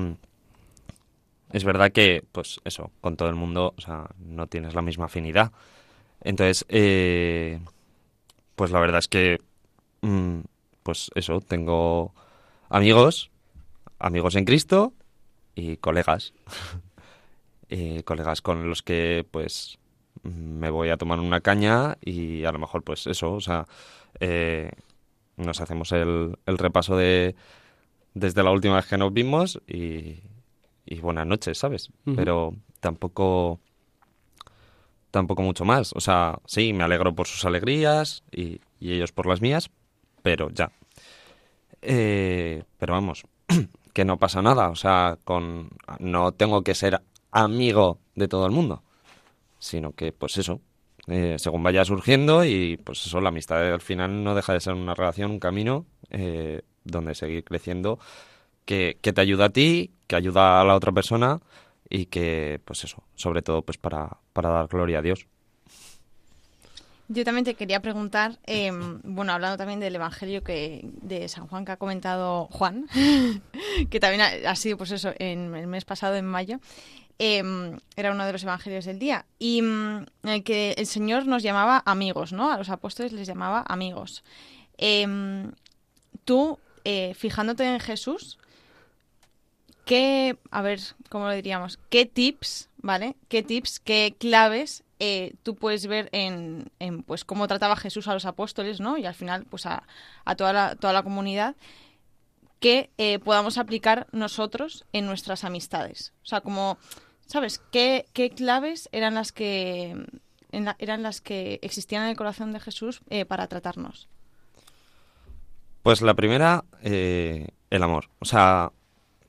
[1.51, 5.05] es verdad que, pues eso, con todo el mundo, o sea, no tienes la misma
[5.05, 5.51] afinidad.
[6.21, 7.59] Entonces, eh,
[8.55, 9.39] pues la verdad es que,
[10.01, 10.39] mm,
[10.83, 12.13] pues eso, tengo
[12.69, 13.31] amigos,
[13.99, 14.93] amigos en Cristo
[15.55, 16.33] y colegas.
[17.69, 19.77] Eh, colegas con los que, pues,
[20.23, 23.65] me voy a tomar una caña y a lo mejor, pues eso, o sea,
[24.19, 24.71] eh,
[25.37, 27.35] nos hacemos el, el repaso de
[28.13, 30.21] desde la última vez que nos vimos y,
[30.85, 31.91] y buenas noches, ¿sabes?
[32.15, 33.59] Pero tampoco
[35.11, 35.93] tampoco mucho más.
[35.93, 39.69] O sea, sí, me alegro por sus alegrías y, y ellos por las mías,
[40.21, 40.71] pero ya.
[41.81, 43.25] Eh, pero vamos,
[43.93, 44.69] que no pasa nada.
[44.69, 47.01] O sea, con no tengo que ser
[47.31, 48.83] amigo de todo el mundo,
[49.59, 50.61] sino que, pues eso,
[51.07, 54.73] eh, según vaya surgiendo y pues eso, la amistad al final no deja de ser
[54.73, 57.99] una relación, un camino eh, donde seguir creciendo
[58.65, 61.39] que, que te ayuda a ti, que ayuda a la otra persona
[61.89, 65.27] y que, pues eso, sobre todo pues para, para dar gloria a Dios.
[67.09, 68.69] Yo también te quería preguntar, eh,
[69.03, 72.85] bueno, hablando también del Evangelio que de San Juan que ha comentado Juan,
[73.89, 76.59] que también ha, ha sido, pues eso, en el mes pasado, en mayo,
[77.19, 77.43] eh,
[77.95, 81.43] era uno de los Evangelios del día, y mm, en el que el Señor nos
[81.43, 82.51] llamaba amigos, ¿no?
[82.51, 84.23] A los apóstoles les llamaba amigos.
[84.77, 85.49] Eh,
[86.25, 88.37] tú, eh, fijándote en Jesús,
[89.85, 91.79] ¿qué, a ver, cómo lo diríamos?
[91.89, 93.15] ¿Qué tips, ¿vale?
[93.29, 98.13] ¿Qué tips, qué claves eh, tú puedes ver en, en, pues cómo trataba Jesús a
[98.13, 98.97] los apóstoles, ¿no?
[98.97, 99.83] Y al final, pues a,
[100.25, 101.55] a toda, la, toda la comunidad
[102.59, 106.13] que eh, podamos aplicar nosotros en nuestras amistades.
[106.23, 106.79] O sea, como,
[107.27, 107.61] ¿sabes?
[107.71, 109.95] ¿Qué, qué claves eran las que
[110.51, 114.07] en la- eran las que existían en el corazón de Jesús eh, para tratarnos?
[115.83, 118.09] Pues la primera, eh, el amor.
[118.19, 118.71] O sea,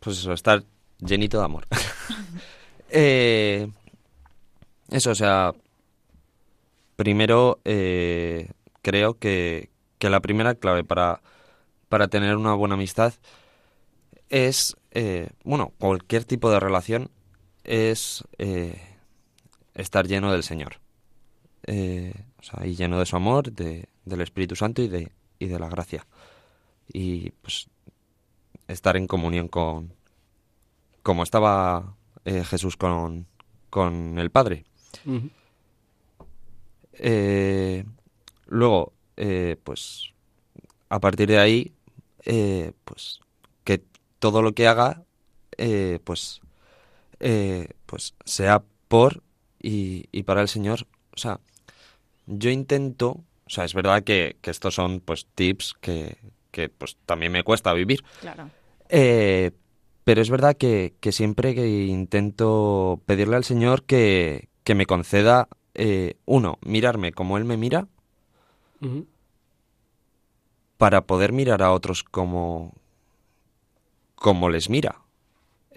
[0.00, 0.64] pues eso, estar
[1.00, 1.66] llenito de amor.
[2.90, 3.68] Eh,
[4.90, 5.52] eso, o sea,
[6.96, 11.20] primero, eh, creo que, que la primera clave para,
[11.90, 13.12] para tener una buena amistad
[14.30, 17.10] es, eh, bueno, cualquier tipo de relación
[17.68, 18.80] es eh,
[19.74, 20.80] estar lleno del Señor.
[21.66, 25.46] Eh, o sea, y lleno de su amor, de, del Espíritu Santo y de, y
[25.46, 26.06] de la gracia.
[26.90, 27.68] Y pues
[28.68, 29.92] estar en comunión con,
[31.02, 33.26] como estaba eh, Jesús con,
[33.68, 34.64] con el Padre.
[38.46, 38.94] Luego,
[39.62, 40.14] pues,
[40.88, 41.74] a partir de ahí,
[42.84, 43.20] pues,
[43.64, 43.82] que
[44.18, 45.02] todo lo que haga,
[46.04, 46.40] pues,
[47.20, 49.22] eh, pues, sea por
[49.60, 50.86] y, y para el Señor.
[51.14, 51.40] O sea,
[52.26, 53.08] yo intento,
[53.46, 56.18] o sea, es verdad que, que estos son, pues, tips que,
[56.50, 58.04] que, pues, también me cuesta vivir.
[58.20, 58.50] Claro.
[58.88, 59.50] Eh,
[60.04, 65.48] pero es verdad que, que siempre que intento pedirle al Señor que, que me conceda,
[65.74, 67.88] eh, uno, mirarme como Él me mira,
[70.78, 72.72] para poder mirar a otros como,
[74.14, 75.02] como les mira.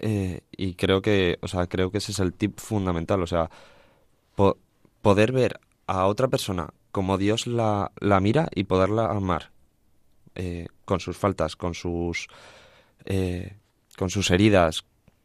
[0.02, 3.50] Eh, y creo que, o sea, creo que ese es el tip fundamental, o sea,
[4.36, 4.58] po-
[5.02, 9.52] poder ver a otra persona como Dios la, la mira y poderla amar,
[10.36, 12.28] eh, con sus faltas, con sus,
[13.06, 13.56] eh,
[13.98, 14.84] con sus heridas,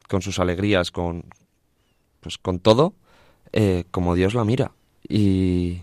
[0.10, 1.26] con sus alegrías, con,
[2.22, 2.94] pues con todo,
[3.92, 4.72] como Dios la mira.
[5.08, 5.82] Y,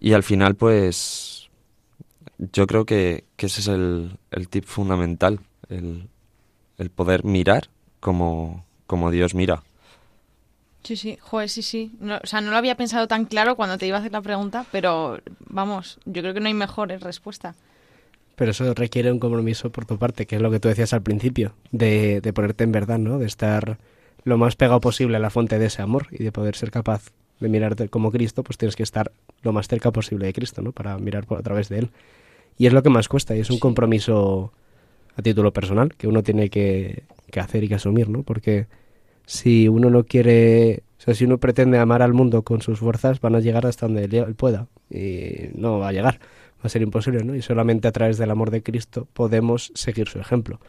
[0.00, 1.50] y al final, pues,
[2.38, 6.08] yo creo que, que ese es el, el tip fundamental, el,
[6.78, 7.68] el poder mirar
[8.00, 9.62] como, como Dios mira.
[10.84, 11.92] Sí, sí, joder, sí, sí.
[12.00, 14.22] No, o sea, no lo había pensado tan claro cuando te iba a hacer la
[14.22, 17.54] pregunta, pero vamos, yo creo que no hay mejor respuesta.
[18.36, 21.02] Pero eso requiere un compromiso por tu parte, que es lo que tú decías al
[21.02, 23.18] principio, de, de ponerte en verdad, ¿no?
[23.18, 23.78] De estar
[24.24, 27.10] lo más pegado posible a la fuente de ese amor y de poder ser capaz
[27.40, 29.12] de mirarte como Cristo, pues tienes que estar
[29.42, 30.72] lo más cerca posible de Cristo, ¿no?
[30.72, 31.90] Para mirar por, a través de Él.
[32.56, 34.52] Y es lo que más cuesta y es un compromiso
[35.18, 38.22] a título personal que uno tiene que, que hacer y que asumir, ¿no?
[38.22, 38.68] Porque
[39.26, 43.20] si uno no quiere, o sea, si uno pretende amar al mundo con sus fuerzas,
[43.20, 46.20] van a llegar hasta donde él pueda y no va a llegar,
[46.58, 47.34] va a ser imposible, ¿no?
[47.34, 50.60] Y solamente a través del amor de Cristo podemos seguir su ejemplo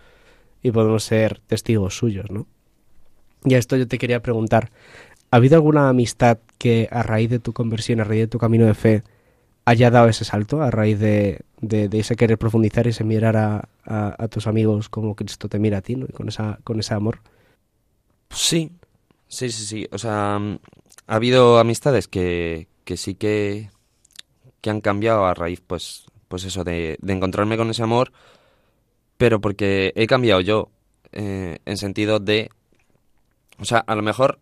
[0.63, 2.47] y podemos ser testigos suyos, ¿no?
[3.45, 4.71] Y a esto yo te quería preguntar,
[5.29, 8.65] ¿ha habido alguna amistad que a raíz de tu conversión, a raíz de tu camino
[8.65, 9.03] de fe,
[9.65, 13.38] haya dado ese salto, a raíz de, de, de ese querer profundizar y ese mirar
[13.38, 16.06] a, a, a tus amigos como Cristo te mira a ti, ¿no?
[16.08, 17.19] Y con, esa, con ese amor.
[18.30, 18.72] Sí,
[19.28, 19.88] sí, sí, sí.
[19.91, 20.60] O sea, mm,
[21.08, 23.69] ha habido amistades que, que sí que,
[24.62, 28.12] que han cambiado a raíz, pues, pues eso, de, de encontrarme con ese amor,
[29.17, 30.69] pero porque he cambiado yo,
[31.12, 32.50] eh, en sentido de,
[33.60, 34.39] o sea, a lo mejor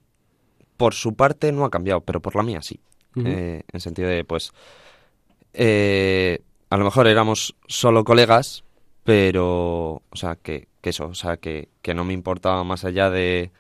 [0.78, 2.80] por su parte no ha cambiado, pero por la mía sí.
[3.26, 4.54] Eh, en sentido de, pues,
[5.58, 6.40] eh,
[6.70, 8.64] a lo mejor éramos solo colegas,
[9.04, 13.10] pero, o sea, que, que eso, o sea, que, que no me importaba más allá
[13.10, 13.52] de,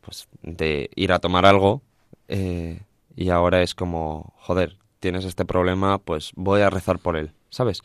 [0.00, 1.82] pues, de ir a tomar algo,
[2.28, 2.80] eh,
[3.14, 7.82] y ahora es como, joder, tienes este problema, pues voy a rezar por él, ¿sabes?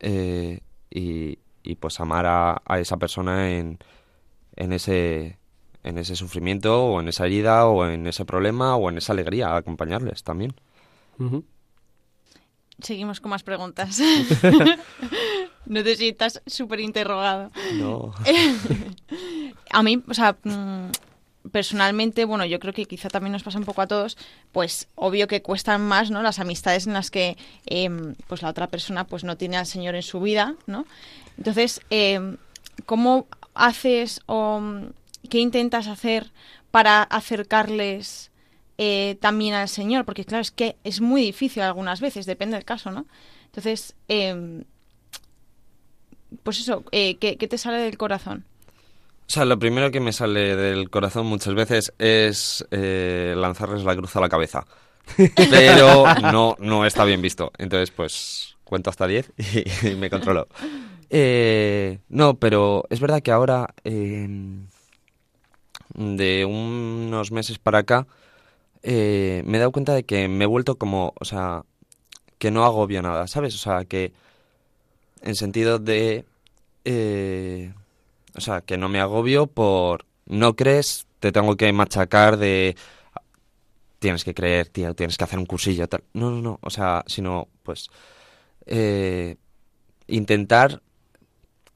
[0.00, 3.78] Eh, y, y pues amar a, a esa persona en,
[4.56, 5.38] en ese
[5.84, 9.56] en ese sufrimiento o en esa herida o en ese problema o en esa alegría,
[9.56, 10.54] acompañarles también.
[12.80, 14.00] Seguimos con más preguntas.
[15.66, 17.50] no te sientas súper interrogado.
[17.74, 18.12] No.
[19.70, 20.90] A mí, o sea, mm,
[21.50, 24.16] personalmente, bueno, yo creo que quizá también nos pasa un poco a todos,
[24.52, 26.22] pues obvio que cuestan más, ¿no?
[26.22, 29.94] Las amistades en las que, em, pues la otra persona, pues no tiene al Señor
[29.94, 30.86] en su vida, ¿no?
[31.38, 32.36] Entonces, em,
[32.86, 34.92] ¿cómo haces o mm,
[35.28, 36.32] qué intentas hacer
[36.70, 38.31] para acercarles
[38.84, 40.04] eh, también al Señor?
[40.04, 43.06] Porque claro, es que es muy difícil algunas veces, depende del caso, ¿no?
[43.46, 44.64] Entonces, em,
[46.42, 48.44] pues eso, eh, ¿qué, qué te sale del corazón?
[49.28, 53.94] O sea, lo primero que me sale del corazón muchas veces es eh, lanzarles la
[53.94, 54.66] cruz a la cabeza.
[55.36, 57.52] Pero no, no está bien visto.
[57.58, 60.48] Entonces, pues cuento hasta 10 y, y me controlo.
[61.14, 64.26] Eh, no, pero es verdad que ahora, eh,
[65.92, 68.06] de unos meses para acá,
[68.82, 71.64] eh, me he dado cuenta de que me he vuelto como, o sea,
[72.38, 73.54] que no agobio nada, ¿sabes?
[73.54, 74.12] O sea, que
[75.22, 76.24] en sentido de...
[76.84, 77.72] eh,
[78.34, 80.06] o sea, que no me agobio por...
[80.26, 82.76] No crees, te tengo que machacar de...
[83.98, 86.02] Tienes que creer, tío, tienes que hacer un cursillo, tal.
[86.14, 86.58] No, no, no.
[86.62, 87.88] O sea, sino, pues...
[88.66, 89.36] eh,
[90.08, 90.82] intentar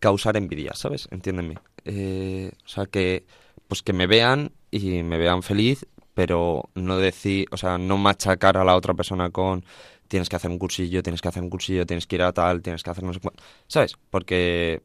[0.00, 1.08] causar envidia, ¿sabes?
[1.10, 1.58] Entiéndeme.
[1.84, 3.26] Eh, o sea, que...
[3.68, 5.86] Pues que me vean y me vean feliz
[6.16, 9.62] pero no decir, o sea, no machacar a la otra persona con
[10.09, 12.62] tienes que hacer un cursillo, tienes que hacer un cursillo, tienes que ir a tal,
[12.62, 13.96] tienes que hacer no sé cuánto, ¿sabes?
[14.09, 14.81] Porque,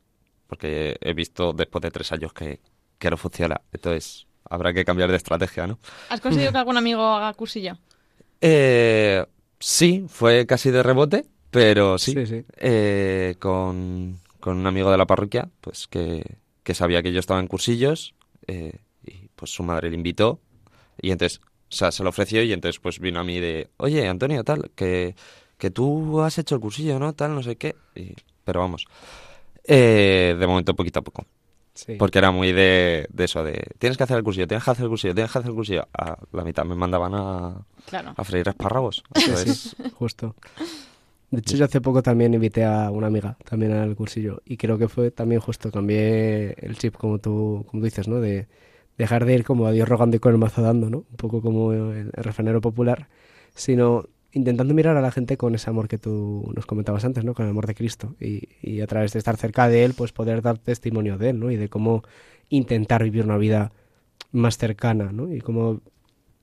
[0.48, 2.60] porque he visto después de tres años que,
[3.00, 5.80] que no funciona, entonces habrá que cambiar de estrategia, ¿no?
[6.10, 7.78] ¿Has conseguido que algún amigo haga cursillo?
[8.41, 9.26] Eh,
[9.60, 12.46] sí, fue casi de rebote, pero sí, Sí, sí.
[12.58, 16.24] eh, con, con un amigo de la parroquia, pues que,
[16.63, 18.15] que sabía que yo estaba en cursillos,
[18.48, 20.39] eh, y pues su madre le invitó,
[21.02, 24.08] y entonces, o sea, se lo ofreció, y entonces pues vino a mí de, oye,
[24.08, 25.16] Antonio, tal, que,
[25.58, 27.14] que tú has hecho el cursillo, ¿no?
[27.14, 28.86] Tal, no sé qué, y- pero vamos,
[29.64, 31.26] eh, de momento poquito a poco.
[31.74, 31.96] Sí.
[31.98, 34.84] Porque era muy de, de eso, de tienes que hacer el cursillo, tienes que hacer
[34.84, 35.88] el cursillo, tienes que hacer el cursillo.
[35.94, 38.14] A la mitad me mandaban a, Claro.
[38.18, 39.04] a freír espárragos.
[39.16, 40.36] Entonces, Justo.
[41.30, 44.78] De hecho, yo hace poco también invité a una amiga también al cursillo y creo
[44.78, 48.20] que fue también justo, cambié el chip como tú, como tú dices, ¿no?
[48.20, 48.48] De
[49.02, 51.00] dejar de ir como a Dios rogando y con el mazo dando, ¿no?
[51.10, 53.10] Un poco como el, el refranero popular,
[53.56, 57.34] sino intentando mirar a la gente con ese amor que tú nos comentabas antes, ¿no?
[57.34, 60.12] Con el amor de Cristo y, y a través de estar cerca de Él, pues
[60.12, 61.50] poder dar testimonio de Él, ¿no?
[61.50, 62.04] Y de cómo
[62.50, 63.72] intentar vivir una vida
[64.32, 65.34] más cercana, ¿no?
[65.34, 65.82] Y cómo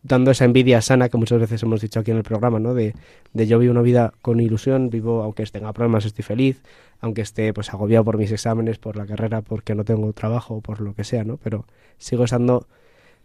[0.03, 2.75] dando esa envidia sana que muchas veces hemos dicho aquí en el programa, ¿no?
[2.75, 2.95] De,
[3.33, 6.63] de yo vivo una vida con ilusión, vivo aunque tenga problemas, estoy feliz,
[7.01, 10.81] aunque esté pues agobiado por mis exámenes, por la carrera, porque no tengo trabajo por
[10.81, 11.39] lo que sea, ¿no?
[11.39, 11.67] Pero
[11.99, 12.67] sigo estando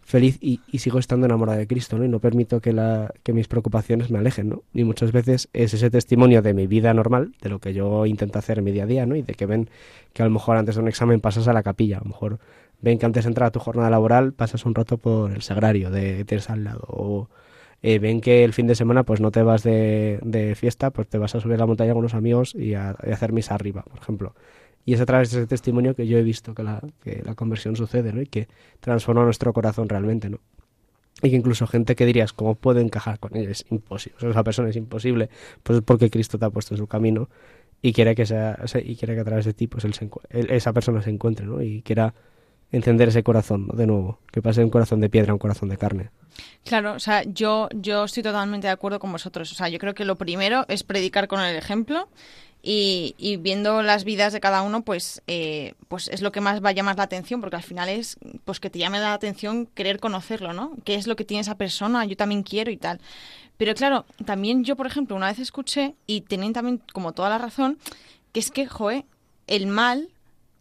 [0.05, 2.05] feliz y, y sigo estando enamorado de Cristo, ¿no?
[2.05, 4.63] Y no permito que, la, que mis preocupaciones me alejen, ¿no?
[4.73, 8.39] Y muchas veces es ese testimonio de mi vida normal, de lo que yo intento
[8.39, 9.15] hacer en mi día a día, ¿no?
[9.15, 9.69] Y de que ven
[10.11, 12.39] que a lo mejor antes de un examen pasas a la capilla, a lo mejor
[12.83, 15.89] ven que antes de entrar a tu jornada laboral pasas un rato por el sagrario
[15.89, 17.29] de tienes al lado o
[17.81, 21.17] eh, ven que el fin de semana pues no te vas de, fiesta pues te
[21.17, 23.99] vas a subir a la montaña con unos amigos y a, hacer misa arriba por
[23.99, 24.35] ejemplo
[24.85, 27.77] y es a través de ese testimonio que yo he visto que la, que conversión
[27.77, 28.21] sucede ¿no?
[28.21, 28.49] y que
[28.81, 30.39] transforma nuestro corazón realmente ¿no?
[31.21, 34.69] y que incluso gente que dirías cómo puedo encajar con ella es imposible esa persona
[34.69, 35.29] es imposible
[35.63, 37.29] pues es porque Cristo te ha puesto en su camino
[37.81, 40.51] y quiere que sea y quiere que a través de ti pues él se él-
[40.51, 41.61] esa persona se encuentre ¿no?
[41.61, 42.13] y quiera
[42.73, 45.69] encender ese corazón de nuevo que pase de un corazón de piedra a un corazón
[45.69, 46.09] de carne
[46.65, 49.51] Claro, o sea, yo, yo estoy totalmente de acuerdo con vosotros.
[49.51, 52.07] O sea, yo creo que lo primero es predicar con el ejemplo
[52.61, 56.63] y, y viendo las vidas de cada uno, pues, eh, pues es lo que más
[56.63, 59.67] va a llamar la atención, porque al final es pues que te llame la atención
[59.67, 60.73] querer conocerlo, ¿no?
[60.85, 62.05] ¿Qué es lo que tiene esa persona?
[62.05, 63.01] Yo también quiero y tal.
[63.57, 67.37] Pero claro, también yo, por ejemplo, una vez escuché, y tienen también como toda la
[67.37, 67.77] razón,
[68.31, 69.05] que es que, joe,
[69.47, 70.09] el mal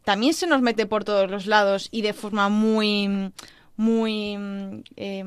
[0.05, 3.33] también se nos mete por todos los lados y de forma muy
[3.75, 4.37] muy
[4.97, 5.25] eh,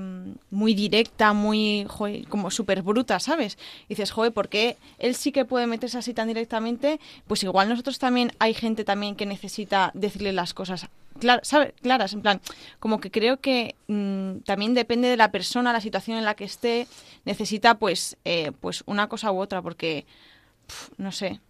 [0.51, 1.87] muy directa, muy
[2.29, 3.57] como súper bruta, ¿sabes?
[3.85, 6.99] Y dices, joder, ¿por qué él sí que puede meterse así tan directamente?
[7.27, 10.87] Pues igual nosotros también hay gente también que necesita decirle las cosas
[11.19, 11.73] clar- ¿sabe?
[11.81, 12.39] claras, en plan,
[12.79, 16.43] como que creo que mm, también depende de la persona, la situación en la que
[16.45, 16.87] esté,
[17.25, 20.05] necesita pues, eh, pues una cosa u otra, porque,
[20.97, 21.41] no sé,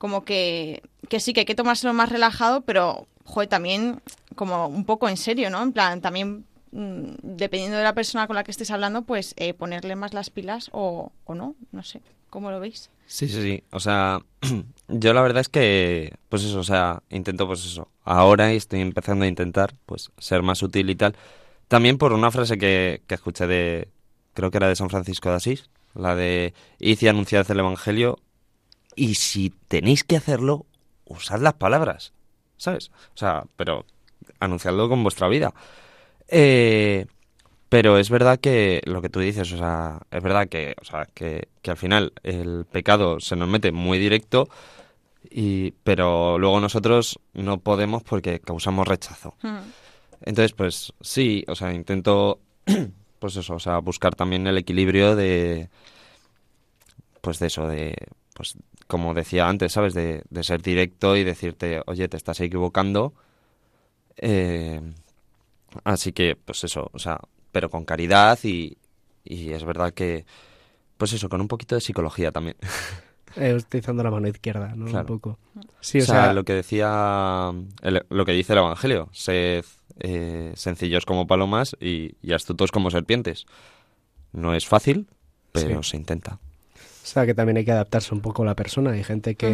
[0.00, 4.00] como que, que sí, que hay que tomárselo más relajado, pero, joder, también
[4.34, 5.62] como un poco en serio, ¿no?
[5.62, 9.52] En plan, también mm, dependiendo de la persona con la que estés hablando, pues eh,
[9.52, 12.88] ponerle más las pilas o, o no, no sé, ¿cómo lo veis?
[13.04, 13.62] Sí, sí, sí.
[13.72, 14.20] O sea,
[14.88, 17.88] yo la verdad es que, pues eso, o sea, intento, pues eso.
[18.02, 21.14] Ahora estoy empezando a intentar, pues, ser más útil y tal.
[21.68, 23.88] También por una frase que, que escuché de,
[24.32, 28.18] creo que era de San Francisco de Asís, la de, y anunciad el Evangelio,
[28.96, 30.66] y si tenéis que hacerlo,
[31.06, 32.12] usad las palabras,
[32.56, 32.90] ¿sabes?
[33.14, 33.84] O sea, pero
[34.38, 35.52] anunciadlo con vuestra vida.
[36.28, 37.06] Eh,
[37.68, 41.06] pero es verdad que lo que tú dices, o sea, es verdad que, o sea,
[41.14, 44.48] que, que al final el pecado se nos mete muy directo,
[45.30, 49.34] y, pero luego nosotros no podemos porque causamos rechazo.
[49.42, 49.58] Hmm.
[50.22, 52.40] Entonces, pues sí, o sea, intento,
[53.18, 55.68] pues eso, o sea, buscar también el equilibrio de,
[57.20, 57.94] pues de eso, de,
[58.34, 58.56] pues
[58.90, 59.94] como decía antes, ¿sabes?
[59.94, 63.14] De, de ser directo y decirte, oye, te estás equivocando.
[64.16, 64.80] Eh,
[65.84, 67.20] así que, pues eso, o sea,
[67.52, 68.76] pero con caridad y,
[69.24, 70.26] y es verdad que,
[70.98, 72.56] pues eso, con un poquito de psicología también.
[73.36, 75.02] Eh, utilizando la mano izquierda no Claro.
[75.02, 75.38] un poco
[75.80, 79.64] sí o o, sea, sea, lo que decía, el- lo que dice el Evangelio, sed
[80.00, 83.46] eh, sencillos como palomas y, y astutos como serpientes.
[84.32, 85.06] No es fácil,
[85.52, 85.90] pero Sí.
[85.90, 86.40] se intenta.
[87.02, 89.52] O sea, que también hay que adaptarse un poco a la persona hay gente que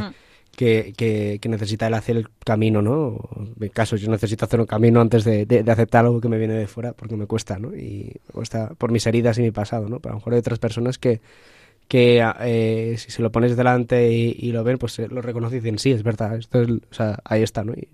[0.56, 3.28] que, que, que necesita el hacer el camino, ¿no?
[3.36, 6.28] En mi caso, yo necesito hacer un camino antes de, de- de aceptar algo que
[6.30, 7.76] me viene de fuera, porque me cuesta, ¿no?
[7.76, 10.00] Y me cuesta por mis heridas y mi pasado, ¿no?
[10.00, 11.20] Pero a lo mejor hay otras personas que,
[11.88, 15.58] que eh, si se lo pones delante y, y lo ven, pues eh, lo reconocen
[15.58, 17.74] y dicen, sí, es verdad, esto es, o sea, ahí está, ¿no?
[17.74, 17.88] Y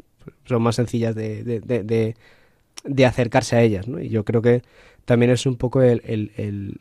[0.45, 2.17] son más sencillas de, de, de, de-
[2.85, 4.01] de acercarse a ellas, ¿no?
[4.01, 4.63] Y yo creo que
[5.05, 6.33] también es un poco el, el-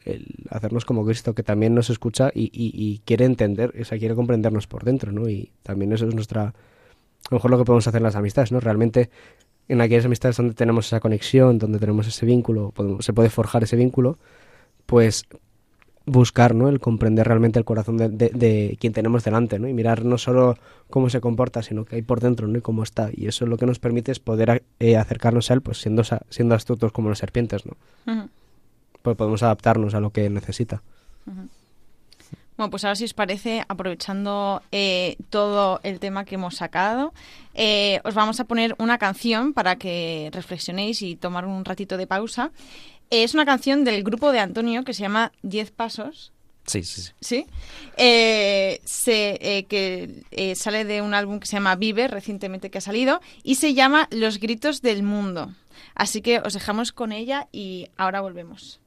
[0.06, 3.98] el- hacernos como Cristo, que también nos escucha y, y- y quiere entender, o sea,
[3.98, 5.28] quiere comprendernos por dentro, ¿no?
[5.30, 6.54] Y también eso es nuestra, a
[7.32, 8.60] lo mejor lo que podemos hacer en las amistades, ¿no?
[8.60, 9.10] Realmente
[9.68, 13.64] en aquellas amistades donde tenemos esa conexión, donde tenemos ese vínculo, podemos- se puede forjar
[13.64, 14.18] ese vínculo,
[14.86, 15.26] pues
[16.06, 16.68] buscar, ¿no?
[16.70, 19.68] El comprender realmente el corazón de, de- de quien tenemos delante, ¿no?
[19.68, 20.58] Y mirar no solo
[20.90, 22.58] cómo se comporta, sino que hay por dentro, ¿no?
[22.58, 23.10] Y cómo está.
[23.14, 26.56] Y eso lo que nos permite es poder eh, acercarnos a él, pues siendo, siendo
[26.56, 27.78] astutos como las serpientes, ¿no?
[29.02, 30.82] Pues podemos adaptarnos a lo que necesita.
[32.58, 37.14] Bueno, pues ahora si os parece, aprovechando eh, todo el tema que hemos sacado,
[37.56, 42.06] eh, os vamos a poner una canción para que reflexionéis y tomar un ratito de
[42.06, 42.52] pausa.
[43.12, 46.32] Es una canción del grupo de Antonio que se llama Diez Pasos.
[46.66, 47.12] Sí, sí, sí.
[47.20, 47.46] ¿Sí?
[47.98, 52.78] Eh, se- eh, que eh, sale de un álbum que se llama Vive, recientemente que
[52.78, 55.54] ha salido, y se llama Los Gritos del Mundo.
[55.94, 58.80] Así que os dejamos con ella y ahora volvemos.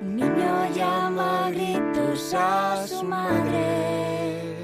[0.00, 4.56] Un niño llama a gritos a su madre.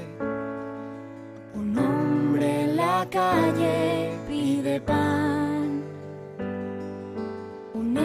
[1.53, 5.28] Un hombre en la calle pide pan.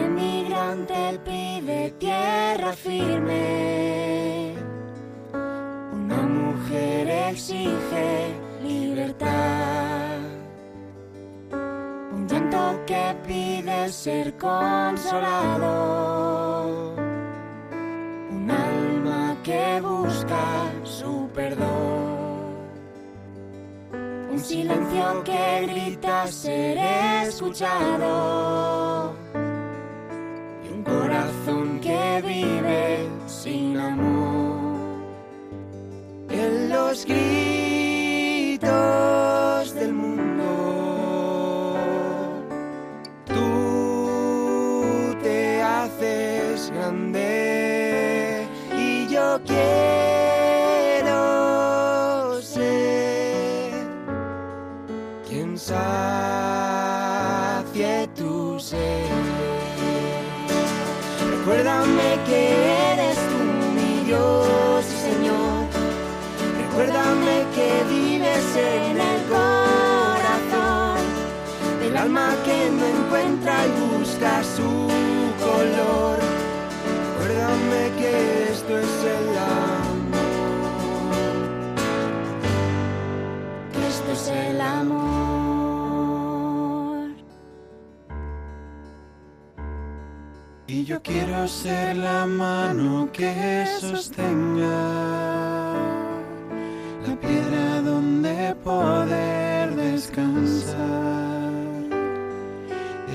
[0.03, 4.55] Emigrante pide tierra firme.
[5.93, 10.19] Una mujer exige libertad.
[12.11, 15.73] Un llanto que pide ser consolado.
[18.31, 22.15] Un alma que busca su perdón.
[24.31, 26.77] Un silencio que grita ser
[27.27, 29.24] escuchado.
[31.45, 35.03] Corazón que vive sin amor.
[36.29, 37.54] En los gritos
[90.85, 95.73] Yo quiero ser la mano que sostenga
[97.07, 100.77] la piedra donde poder descansar,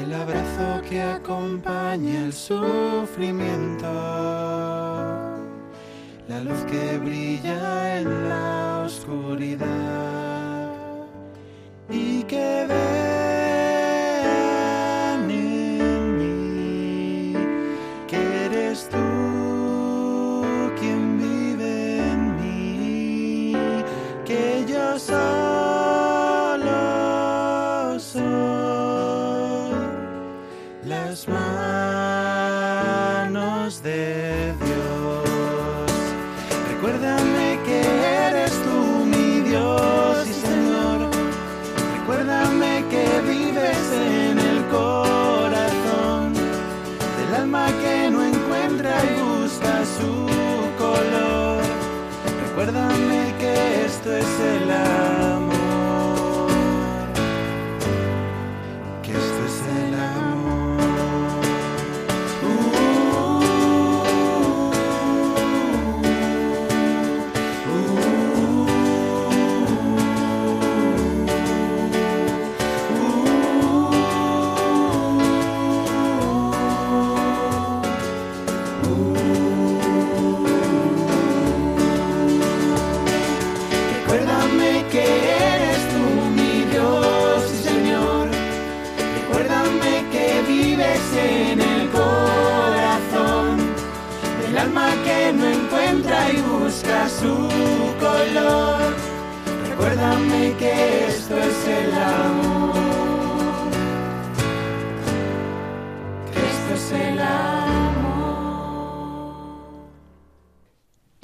[0.03, 3.87] el abrazo que acompaña el sufrimiento,
[6.27, 8.70] la luz que brilla en la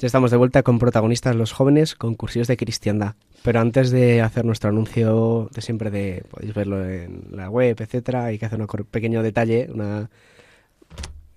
[0.07, 3.13] estamos de vuelta con protagonistas los jóvenes con cursillos de cristiandad.
[3.43, 8.25] Pero antes de hacer nuestro anuncio de siempre de podéis verlo en la web, etcétera,
[8.25, 10.09] hay que hacer un pequeño detalle, una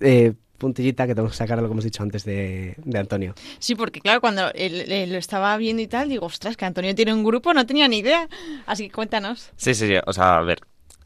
[0.01, 3.35] eh, puntillita que tenemos que sacar a lo que hemos dicho antes de, de Antonio.
[3.59, 6.95] Sí, porque claro, cuando él- él lo estaba viendo y tal, digo, ostras, que Antonio
[6.95, 8.29] tiene un grupo, no tenía ni idea.
[8.67, 9.51] Así que cuéntanos.
[9.57, 9.95] Sí, sí, sí.
[10.07, 10.61] O sea, a ver.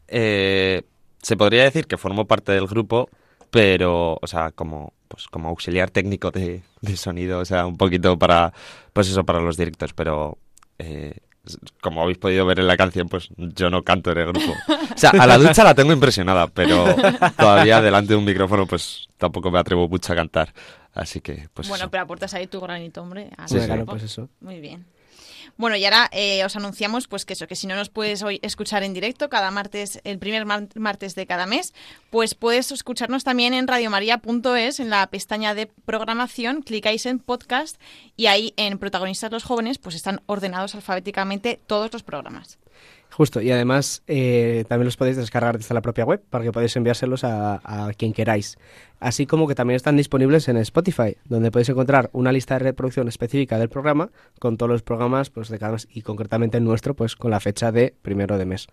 [0.07, 0.81] eh,
[1.21, 3.09] se podría decir que formo parte del grupo,
[3.49, 8.17] pero, o sea, como, pues, como auxiliar técnico de, de sonido, o sea, un poquito
[8.17, 8.53] para,
[8.93, 10.37] pues eso, para los directos, pero
[10.79, 11.17] eh,
[11.81, 14.51] como habéis podido ver en la canción, pues yo no canto en el grupo.
[14.93, 16.85] O sea, a la ducha la tengo impresionada, pero
[17.37, 20.53] todavía delante de un micrófono, pues tampoco me atrevo mucho a cantar.
[20.93, 21.91] Así que, pues bueno, eso.
[21.91, 23.29] pero aportas ahí tu granito, hombre.
[23.37, 23.91] al Sí, claro, grupo.
[23.91, 24.29] pues eso.
[24.39, 24.85] Muy bien.
[25.57, 28.39] Bueno, y ahora eh, os anunciamos pues que eso, que si no nos puedes hoy
[28.41, 31.73] escuchar en directo cada martes, el primer mar- martes de cada mes,
[32.09, 37.79] pues puedes escucharnos también en radiomaria.es, en la pestaña de programación, clicáis en podcast
[38.17, 42.57] y ahí en protagonistas los jóvenes pues están ordenados alfabéticamente todos los programas.
[43.15, 46.75] Justo, y además eh, también los podéis descargar desde la propia web para que podáis
[46.75, 48.57] enviárselos a, a quien queráis.
[48.99, 53.07] Así como que también están disponibles en Spotify, donde podéis encontrar una lista de reproducción
[53.07, 56.93] específica del programa con todos los programas pues, de cada mes y concretamente el nuestro
[56.93, 58.67] pues con la fecha de primero de mes.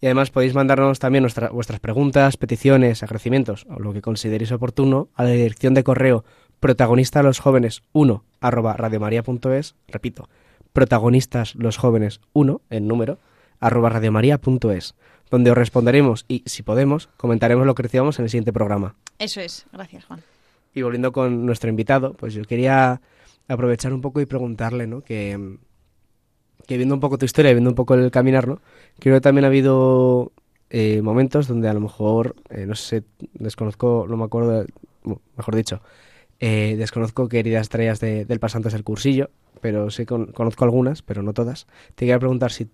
[0.00, 5.08] Y además podéis mandarnos también nuestra- vuestras preguntas, peticiones, agradecimientos o lo que consideréis oportuno
[5.16, 6.24] a la dirección de correo
[6.60, 10.28] protagonista los jóvenes 1 arroba radiomaria.es, repito,
[10.74, 13.18] protagonistas los jóvenes 1 en número
[13.60, 14.94] arroba radiomaria.es,
[15.30, 18.96] donde os responderemos y, si podemos, comentaremos lo que recibamos en el siguiente programa.
[19.18, 20.20] Eso es, gracias Juan.
[20.74, 23.00] Y volviendo con nuestro invitado, pues yo quería
[23.48, 25.02] aprovechar un poco y preguntarle, ¿no?
[25.02, 25.56] Que,
[26.66, 28.60] que viendo un poco tu historia y viendo un poco el caminar, ¿no?
[28.98, 30.32] Creo que también ha habido
[30.70, 33.04] eh, momentos donde a lo mejor, eh, no sé,
[33.34, 34.66] desconozco, no me acuerdo,
[35.36, 35.80] mejor dicho,
[36.40, 39.30] eh, desconozco qué heridas traías de- del pasante del cursillo,
[39.60, 41.66] pero sí con- conozco algunas, pero no todas.
[41.94, 42.68] Te quería preguntar si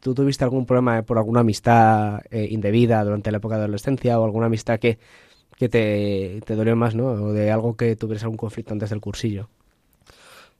[0.00, 4.24] tú tuviste algún problema por alguna amistad eh, indebida durante la época de adolescencia o
[4.24, 4.98] alguna amistad que,
[5.56, 7.06] que te, te dolió más, ¿no?
[7.08, 9.48] O de algo que tuvieras algún conflicto antes del cursillo.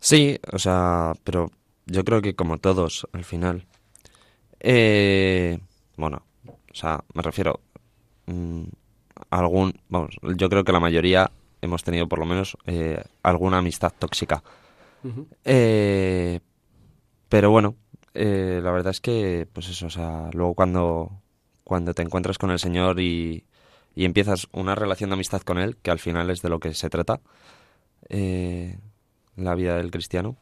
[0.00, 1.50] Sí, o sea, pero
[1.86, 3.66] yo creo que como todos, al final.
[4.60, 5.58] Eh,
[5.96, 7.60] bueno, o sea, me refiero.
[8.26, 8.64] mm,
[9.30, 9.74] algún.
[9.88, 11.30] Vamos, yo creo que la mayoría
[11.60, 14.42] hemos tenido por lo menos eh, alguna amistad tóxica.
[15.44, 16.40] Eh,
[17.28, 17.76] pero bueno,
[18.14, 21.22] eh, la verdad es que, pues eso, o sea, luego cuando,
[21.64, 23.44] cuando te encuentras con el Señor y,
[23.94, 26.74] y empiezas una relación de amistad con Él, que al final es de lo que
[26.74, 27.20] se trata,
[28.08, 28.78] eh,
[29.36, 30.36] la vida del cristiano,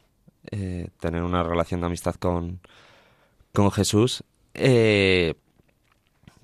[1.01, 2.61] tener una relación de amistad con,
[3.53, 4.23] con Jesús,
[4.55, 5.35] eh,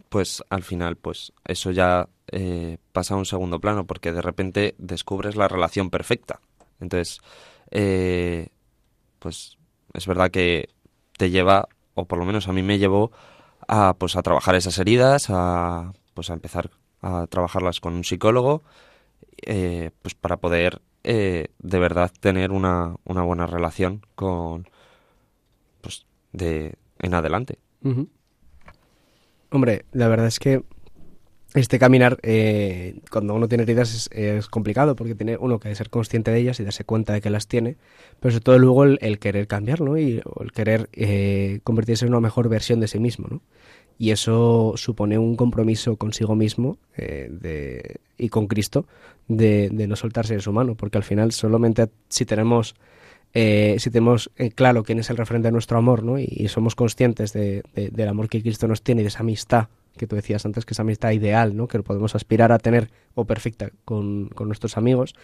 [0.08, 4.74] pues al final, pues eso ya eh, pasa a un segundo plano, porque de repente
[4.78, 6.40] descubres la relación perfecta.
[6.80, 7.20] Entonces,
[7.70, 8.48] eh,
[9.18, 9.58] pues
[9.92, 10.68] es verdad que
[11.16, 13.12] te lleva, o por lo menos a mí me llevó,
[13.68, 16.70] a pues a trabajar esas heridas, a pues a empezar
[17.00, 18.62] a trabajarlas con un psicólogo,
[19.42, 24.68] eh, pues para poder eh, de verdad tener una, una buena relación con
[25.80, 27.58] pues de en adelante.
[29.50, 30.62] Hombre, la verdad es que
[31.54, 36.30] este caminar, eh, cuando uno tiene heridas, es, complicado porque tiene uno que ser consciente
[36.30, 37.76] de ellas y darse cuenta de que las tiene,
[38.20, 39.98] pero sobre todo luego el, querer cambiar, ¿no?
[39.98, 43.42] Y el querer eh, convertirse en una mejor versión de sí mismo, ¿no?
[43.98, 48.86] Y eso supone un compromiso consigo mismo eh, de, y con Cristo
[49.28, 52.74] de, no soltarse de su mano, porque al final solamente si tenemos
[53.34, 56.18] eh, si tenemos eh, claro quién es el referente de nuestro amor, ¿no?
[56.18, 59.20] Y, y somos conscientes de- de- del amor que Cristo nos tiene y de esa
[59.20, 61.68] amistad que tú decías antes, que es amistad ideal, ¿no?
[61.68, 65.14] Que podemos aspirar a tener o perfecta con, con nuestros amigos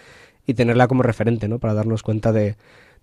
[0.47, 1.59] y tenerla como referente, ¿no?
[1.59, 2.57] Para darnos cuenta de,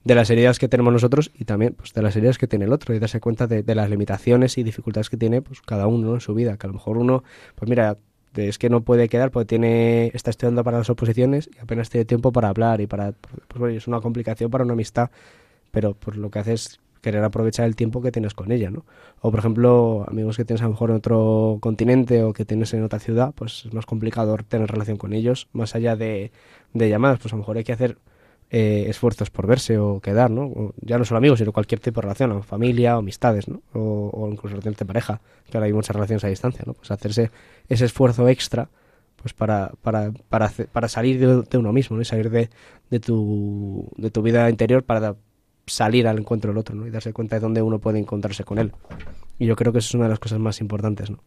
[0.03, 2.73] de las heridas que tenemos nosotros y también pues, de las heridas que tiene el
[2.73, 6.09] otro y darse cuenta de, de las limitaciones y dificultades que tiene pues, cada uno
[6.09, 6.13] ¿no?
[6.15, 6.57] en su vida.
[6.57, 7.23] Que a lo mejor uno,
[7.55, 7.97] pues mira,
[8.35, 12.05] es que no puede quedar porque tiene está estudiando para las oposiciones y apenas tiene
[12.05, 15.09] tiempo para hablar y para pues bueno, es una complicación para una amistad
[15.71, 18.83] pero pues lo que hace es querer aprovechar el tiempo que tienes con ella no
[19.21, 22.73] o por ejemplo amigos que tienes a lo mejor en otro continente o que tienes
[22.73, 26.31] en otra ciudad pues es más complicado tener relación con ellos más allá de,
[26.73, 27.97] de llamadas pues a lo mejor hay que hacer
[28.49, 30.73] eh, esfuerzos por verse o quedar, ¿no?
[30.79, 33.63] Ya no solo amigos, sino cualquier tipo de relación, o familia, amistades, ¿no?
[33.73, 36.73] O, o incluso relaciones de pareja, que ahora hay muchas relaciones a distancia, ¿no?
[36.73, 37.31] Pues hacerse
[37.67, 38.69] ese esfuerzo extra,
[39.15, 42.03] pues para, para, para, para salir de, de uno mismo, ¿no?
[42.03, 42.51] Y salir de,
[42.91, 45.15] de, tu, de tu vida interior para
[45.67, 46.85] salir al encuentro del otro, ¿no?
[46.87, 48.71] Y darse cuenta de dónde uno puede encontrarse con él.
[49.39, 51.19] Y yo creo que eso es una de las cosas más importantes, ¿no?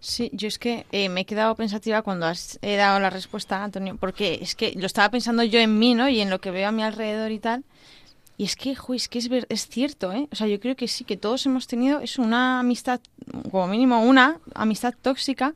[0.00, 3.64] Sí, yo es que eh, me he quedado pensativa cuando has he dado la respuesta,
[3.64, 6.08] Antonio, porque es que lo estaba pensando yo en mí, ¿no?
[6.10, 7.64] Y en lo que veo a mi alrededor y tal.
[8.36, 10.28] Y es que, jo, es, ver- es cierto, ¿eh?
[10.30, 13.00] O sea, yo creo que sí, que todos hemos tenido, es una amistad,
[13.50, 15.54] como mínimo una amistad tóxica.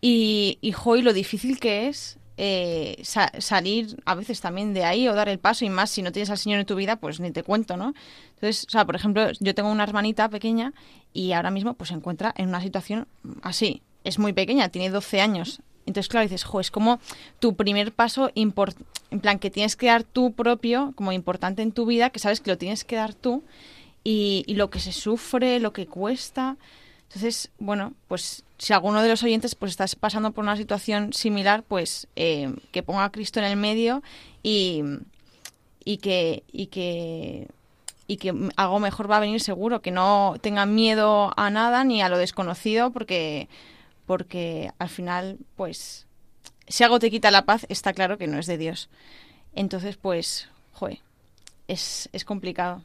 [0.00, 4.84] Y, y jo, y lo difícil que es eh, sa- salir a veces también de
[4.84, 6.96] ahí o dar el paso, y más si no tienes al Señor en tu vida,
[6.96, 7.94] pues ni te cuento, ¿no?
[8.34, 10.72] Entonces, o sea, por ejemplo, yo tengo una hermanita pequeña
[11.12, 13.06] y ahora mismo pues se encuentra en una situación
[13.42, 13.82] así.
[14.02, 15.60] Es muy pequeña, tiene 12 años.
[15.86, 16.98] Entonces, claro, dices, jo, es como
[17.40, 21.86] tu primer paso, en plan, que tienes que dar tú propio, como importante en tu
[21.86, 23.42] vida, que sabes que lo tienes que dar tú,
[24.02, 26.56] y lo que se sufre, lo que cuesta.
[27.14, 31.62] Entonces, bueno, pues si alguno de los oyentes pues estás pasando por una situación similar,
[31.62, 34.02] pues eh, que ponga a Cristo en el medio
[34.42, 34.82] y,
[35.84, 37.46] y que y que
[38.08, 42.02] y que algo mejor va a venir seguro, que no tengan miedo a nada ni
[42.02, 43.48] a lo desconocido, porque
[44.06, 46.08] porque al final, pues,
[46.66, 48.90] si algo te quita la paz, está claro que no es de Dios.
[49.54, 50.98] Entonces, pues, joder,
[51.68, 52.82] es, es complicado.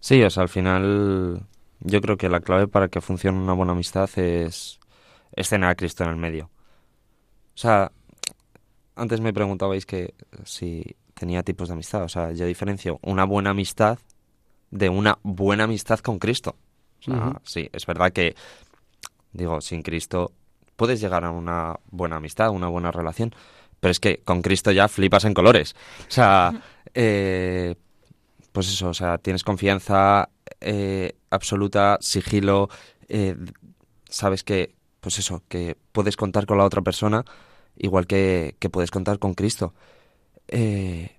[0.00, 1.46] Sí, o sea, al final
[1.84, 4.80] yo creo que la clave para que funcione una buena amistad es,
[5.32, 6.50] es tener a Cristo en el medio.
[7.54, 7.92] O sea,
[8.96, 10.14] antes me preguntabais que
[10.44, 12.02] si tenía tipos de amistad.
[12.02, 13.98] O sea, yo diferencio una buena amistad
[14.70, 16.56] de una buena amistad con Cristo.
[17.00, 18.34] O sea, sí, es verdad que,
[19.32, 20.32] digo, sin Cristo
[20.74, 23.34] puedes llegar a una buena amistad, una buena relación,
[23.78, 25.76] pero es que con Cristo ya flipas en colores.
[26.08, 26.62] O sea,
[26.94, 27.74] eh,
[28.52, 30.30] pues eso, o sea, tienes confianza
[30.60, 32.68] eh, absoluta, sigilo,
[33.08, 33.36] eh,
[34.08, 37.24] sabes que, pues eso, que puedes contar con la otra persona
[37.76, 39.74] igual que, que puedes contar con Cristo.
[40.48, 41.16] Eh,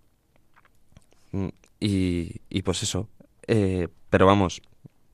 [1.32, 1.50] mm,
[1.80, 3.10] y, y pues eso,
[4.10, 4.62] pero vamos,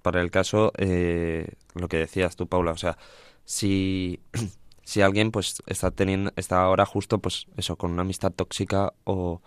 [0.01, 2.97] para el caso, lo que decías tú, Paula, o sea,
[3.45, 4.21] si,
[4.83, 9.41] si alguien pues está teniendo, está ahora justo, pues eso, con una amistad tóxica o,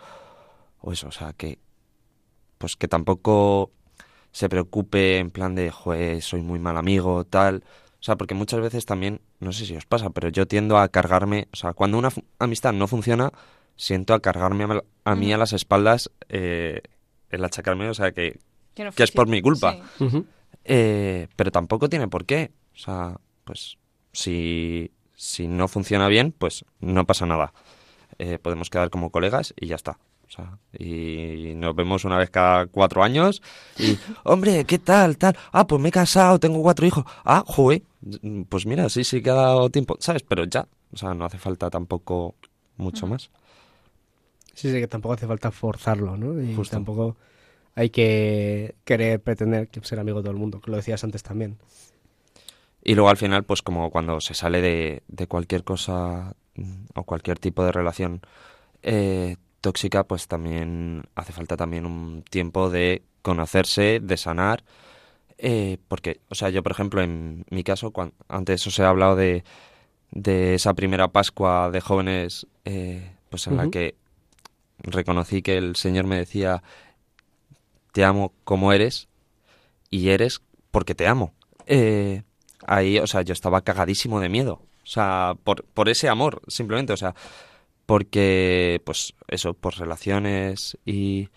[0.81, 1.59] o eso, o sea, que
[2.59, 3.71] pues que tampoco
[4.35, 7.63] se preocupe en plan de, joder, soy muy mal amigo, tal.
[8.01, 10.89] O sea, porque muchas veces también, no sé si os pasa, pero yo tiendo a
[10.89, 12.11] cargarme, o sea, cuando una
[12.41, 13.33] amistad no funciona,
[13.77, 16.83] siento a cargarme a, a mí a las espaldas eh,
[17.31, 18.41] el achacarme, o sea, que,
[18.77, 19.79] no que es por mi culpa.
[19.99, 20.27] Sí.
[20.65, 22.51] Eh, pero tampoco tiene por qué.
[22.75, 23.79] O sea, pues
[24.13, 27.53] si, si no funciona bien, pues no pasa nada.
[28.19, 30.01] Eh, podemos quedar como colegas y ya está.
[30.27, 33.43] O sea, y nos vemos una vez cada cuatro años
[33.79, 35.17] y, hombre, ¿qué tal?
[35.17, 35.37] tal?
[35.53, 37.05] Ah, pues me he casado, tengo cuatro hijos.
[37.25, 37.83] Ah, joder,
[38.49, 40.23] pues mira, sí, sí que ha dado tiempo, ¿sabes?
[40.23, 42.35] Pero ya, o sea, no hace falta tampoco
[42.77, 43.31] mucho más.
[44.55, 46.41] Sí, sí, que tampoco hace falta forzarlo, ¿no?
[46.41, 46.77] Y Justo.
[46.77, 47.17] tampoco
[47.75, 51.23] hay que querer pretender que ser amigo de todo el mundo, que lo decías antes
[51.23, 51.59] también.
[52.83, 57.05] Y luego al final, pues como cuando se sale de, de cualquier cosa mm, o
[57.05, 58.21] cualquier tipo de relación
[58.83, 64.65] eh, tóxica, pues también hace falta también un tiempo de conocerse, de sanar.
[65.39, 69.17] eh, porque, o sea, yo por ejemplo, en mi caso, cuan- antes os he hablado
[69.17, 69.45] de,
[70.13, 73.97] de esa primera Pascua de jóvenes, eh, pues en la que
[74.79, 76.63] reconocí que el Señor me decía,
[77.93, 79.09] te amo como eres
[79.91, 81.35] y eres porque te amo.
[81.67, 82.23] Eh,
[82.67, 84.63] ahí, o sea, yo estaba cagadísimo de miedo.
[84.85, 86.93] O sea, por, por ese amor, simplemente.
[86.93, 87.15] O sea,
[87.87, 91.29] porque, pues, eso, por relaciones y,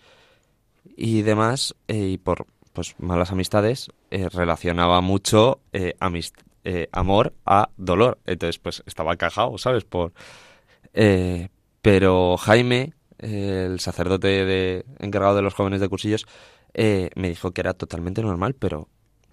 [0.96, 7.34] y demás, eh, y por, pues, malas amistades, eh, relacionaba mucho eh, amist- eh, amor
[7.46, 8.18] a dolor.
[8.26, 9.84] Entonces, pues, estaba cagado, ¿sabes?
[9.84, 10.12] Por,
[11.82, 16.26] pero Jaime, el sacerdote de, encargado de los jóvenes de cursillos,
[16.74, 18.88] me dijo que era totalmente normal, pero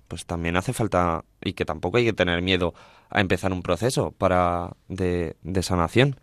[0.08, 2.74] pues también hace falta y que tampoco hay que tener miedo
[3.10, 6.20] a empezar un proceso para de, de sanación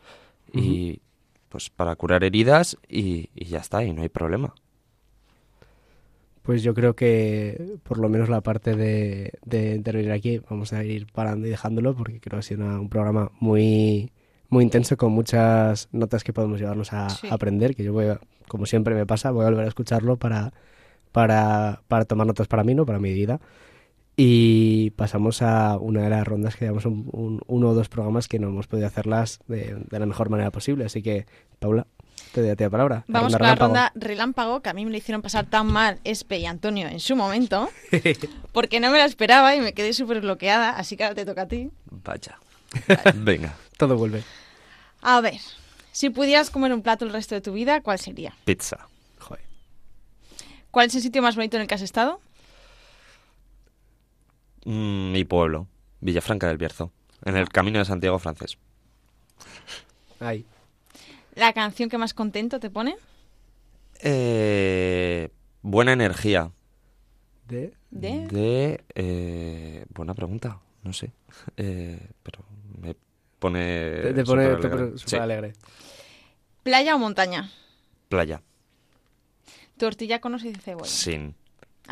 [0.53, 1.01] y
[1.49, 4.55] pues para curar heridas y, y ya está y no hay problema.
[6.43, 10.83] Pues yo creo que por lo menos la parte de, de intervenir aquí vamos a
[10.83, 14.11] ir parando y dejándolo porque creo que ha sido una- un programa muy,
[14.49, 17.29] muy intenso con muchas notas que podemos llevarnos a, Sí.
[17.31, 20.17] a aprender, que yo voy a, como siempre me pasa, voy a volver a escucharlo
[20.17, 20.53] para,
[21.13, 23.41] para, para tomar notas para mí, no para mi vida.
[24.17, 28.29] Y pasamos a una de las rondas que llevamos un, un- uno o dos programas
[28.29, 30.85] que no hemos podido hacerlas de, de la mejor manera posible.
[30.85, 31.27] Así que,
[31.59, 31.87] Paula,
[32.33, 33.05] te doy a ti la palabra.
[33.09, 36.39] Vamos con la ronda relámpago, que a mí me le hicieron pasar tan mal Espe
[36.39, 37.71] y Antonio en su momento,
[38.53, 41.43] porque no me la esperaba y me quedé súper bloqueada, así que ahora te toca
[41.43, 41.71] a ti.
[41.91, 42.39] Vaya.
[43.17, 44.23] Venga, Todo vuelve.
[45.01, 45.41] A ver,
[45.91, 48.35] si pudieras comer un plato el resto de tu vida, ¿cuál sería?
[48.45, 48.89] pizza.
[49.19, 49.45] Joder.
[50.71, 52.21] ¿Cuál es el sitio más bonito en el que has estado?
[54.65, 55.67] Mm, mi pueblo.
[56.01, 56.91] Villafranca del Bierzo,
[57.25, 58.59] en el Camino de Santiago francés.
[60.19, 60.45] Ay.
[61.35, 62.97] ¿La canción que más contento te pone?
[64.01, 65.31] Eh,
[65.63, 66.51] buena energía.
[67.49, 67.73] De...
[67.91, 68.27] ¿De?
[68.29, 68.85] De...
[68.95, 71.13] eh, buena pregunta, no sé.
[71.57, 72.41] Eh, pero
[72.81, 72.97] me
[73.39, 74.01] pone...
[74.03, 75.53] Te, te pone Sí, súper alegre.
[76.63, 77.51] ¿Playa o montaña?
[78.09, 78.43] playa,
[79.79, 80.87] Tortilla con ojos y cebolla.
[80.87, 81.35] sin.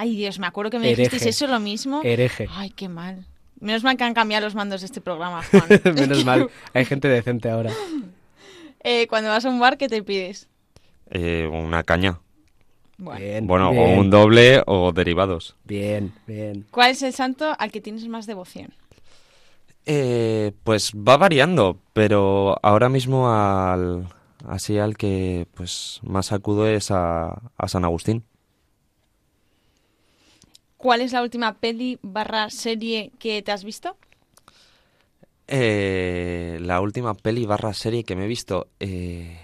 [0.01, 1.03] Ay, Dios, me acuerdo que me Hereje.
[1.11, 2.01] dijisteis eso lo mismo.
[2.03, 2.49] Hereje.
[2.51, 3.27] Ay, qué mal.
[3.61, 5.65] Menos mal que han cambiado los mandos de este programa, Juan.
[5.95, 6.49] Menos mal.
[6.73, 7.71] Hay gente decente ahora.
[8.83, 10.49] Eh, cuando vas a un bar, ¿qué te pides?
[11.11, 12.19] Eh, una caña.
[12.97, 13.21] Bueno.
[13.21, 13.47] Bien.
[13.47, 15.55] Bueno, bien, o un doble o derivados.
[15.65, 16.65] Bien, bien.
[16.71, 18.73] ¿Cuál es el santo al que tienes más devoción?
[19.85, 24.09] Eh, pues va variando, pero ahora mismo al
[24.49, 28.25] así al que pues más acudo es a, a San Agustín.
[30.81, 33.99] ¿Cuál es la última peli barra serie que te has visto?
[35.47, 38.69] Eh, la última peli barra serie que me he visto.
[38.81, 39.39] Eh,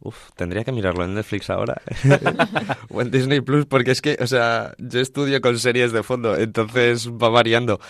[0.00, 1.82] uf, tendría que mirarlo en Netflix ahora.
[2.90, 6.36] o en Disney Plus, porque es que, o sea, yo estudio con series de fondo,
[6.36, 7.80] entonces va variando.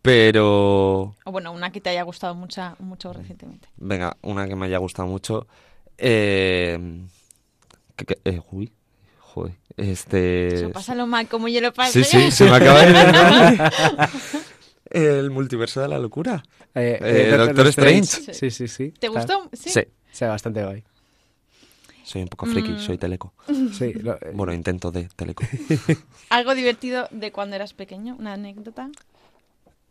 [0.00, 1.16] Pero.
[1.24, 3.66] O bueno, una que te haya gustado mucha, mucho recientemente.
[3.78, 5.48] Venga, una que me haya gustado mucho.
[5.98, 6.78] Eh,
[7.96, 8.72] que- que- eh, uy,
[9.34, 9.54] joder.
[9.76, 10.54] Este.
[10.54, 12.04] Eso, pásalo mal como yo lo pasé.
[12.04, 13.70] Sí, sí, se me acaba de ir el nombre.
[14.90, 16.42] El multiverso de la locura.
[16.74, 18.34] Eh, Eh, Doc- Doctor Strange.
[18.34, 18.90] Sí, sí, sí.
[18.90, 19.48] ¿Te gustó?
[19.54, 19.70] Sí.
[19.70, 19.80] Sí.
[20.12, 20.84] Está bastante guay.
[22.04, 22.78] Soy un poco friki, Mm.
[22.78, 23.32] soy teleco.
[23.78, 25.44] Sí, lo- eh, Bueno, intento de teleco.
[26.28, 28.16] ¿Algo divertido de cuando eras pequeño?
[28.18, 28.90] ¿Una anécdota?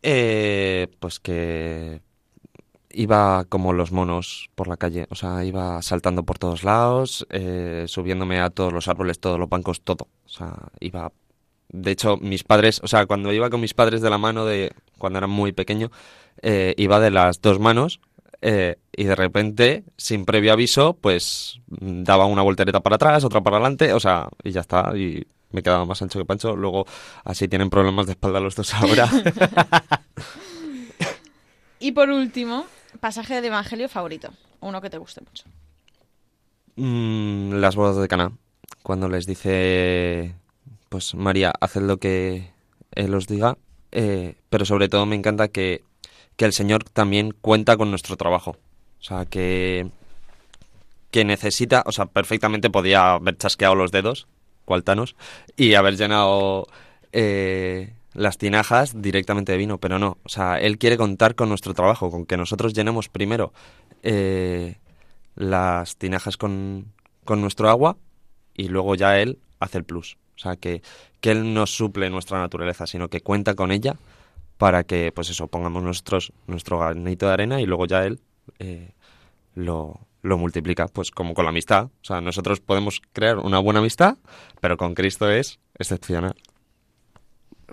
[0.03, 2.01] Eh, pues que
[2.93, 7.85] iba como los monos por la calle, o sea, iba saltando por todos lados, eh,
[7.87, 10.07] subiéndome a todos los árboles, todos los bancos, todo.
[10.25, 11.11] O sea, iba...
[11.69, 14.73] De hecho, mis padres, o sea, cuando iba con mis padres de la mano de
[14.97, 15.89] cuando era muy pequeño,
[16.41, 18.01] eh, iba de las dos manos
[18.41, 23.57] eh, y de repente, sin previo aviso, pues daba una voltereta para atrás, otra para
[23.57, 26.55] adelante, o sea, y ya está, y me quedaba más ancho que Pancho.
[26.55, 26.85] Luego,
[27.23, 29.09] así tienen problemas de espalda los dos ahora.
[31.81, 32.65] Y por último,
[32.99, 34.31] pasaje del Evangelio favorito.
[34.59, 35.45] Uno que te guste mucho.
[36.75, 38.31] Mm, las bodas de Cana.
[38.83, 40.35] Cuando les dice,
[40.89, 42.51] pues María, haced lo que
[42.93, 43.57] él os diga.
[43.91, 45.83] eh, pero sobre todo me encanta que,
[46.37, 48.51] que el Señor también cuenta con nuestro trabajo.
[48.99, 49.89] O sea, que,
[51.11, 54.27] que necesita, o sea, perfectamente podía haber chasqueado los dedos,
[54.65, 55.15] cual Thanos,
[55.57, 56.67] y haber llenado
[57.11, 60.17] eh, las tinajas directamente de vino, pero no.
[60.23, 63.53] O sea, Él quiere contar con nuestro trabajo, con que nosotros llenemos primero
[64.03, 64.77] eh,
[65.35, 66.93] las tinajas con,
[67.23, 67.97] con nuestro agua
[68.55, 70.17] y luego ya Él hace el plus.
[70.35, 70.81] O sea, que,
[71.19, 73.95] que Él no suple nuestra naturaleza, sino que cuenta con ella
[74.57, 78.19] para que, pues eso, pongamos nuestros, nuestro granito de arena y luego ya Él
[78.59, 78.93] eh,
[79.55, 81.85] lo, lo multiplica, pues como con la amistad.
[81.85, 84.17] O sea, nosotros podemos crear una buena amistad,
[84.59, 86.35] pero con Cristo es excepcional.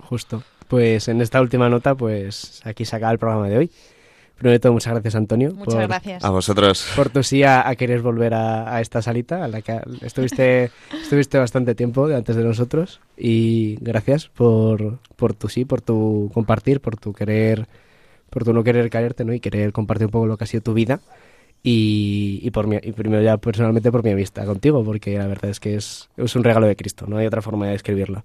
[0.01, 0.43] Justo.
[0.67, 3.71] Pues en esta última nota, pues aquí se acaba el programa de hoy.
[4.39, 5.51] Primero de todo, muchas gracias, Antonio.
[5.51, 6.23] Muchas por, gracias.
[6.23, 6.87] A vosotros.
[6.95, 10.71] Por tu sí a, a querer volver a, a esta salita, a la que estuviste,
[11.01, 13.01] estuviste bastante tiempo de antes de nosotros.
[13.17, 17.67] Y gracias por, por tu sí, por tu compartir, por tu querer,
[18.29, 19.33] por tu no querer caerte, ¿no?
[19.33, 21.01] Y querer compartir un poco lo que ha sido tu vida.
[21.61, 25.51] Y, y por mi, y primero ya personalmente por mi amistad contigo, porque la verdad
[25.51, 28.23] es que es, es un regalo de Cristo, no hay otra forma de describirlo.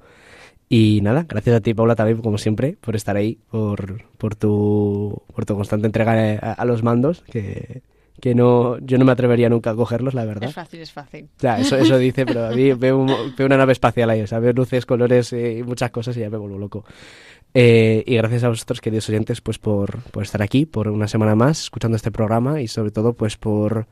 [0.77, 5.23] Y nada, gracias a ti, Paula, también, como siempre, por estar ahí, por, por, tu,
[5.33, 6.13] por tu constante entrega
[6.43, 7.83] a, a los mandos, que,
[8.21, 10.49] que no, yo no me atrevería nunca a cogerlos, la verdad.
[10.49, 11.29] Es fácil, es fácil.
[11.39, 14.27] Ya, eso, eso dice, pero a mí veo, un- veo una nave espacial ahí, o
[14.27, 16.85] sea, veo luces, colores eh, y muchas cosas y ya me vuelvo loco.
[17.55, 21.37] Eh, y gracias a vosotros, queridos oyentes, pues por, por estar aquí, por una semana
[21.37, 23.87] más, escuchando este programa y sobre todo, pues por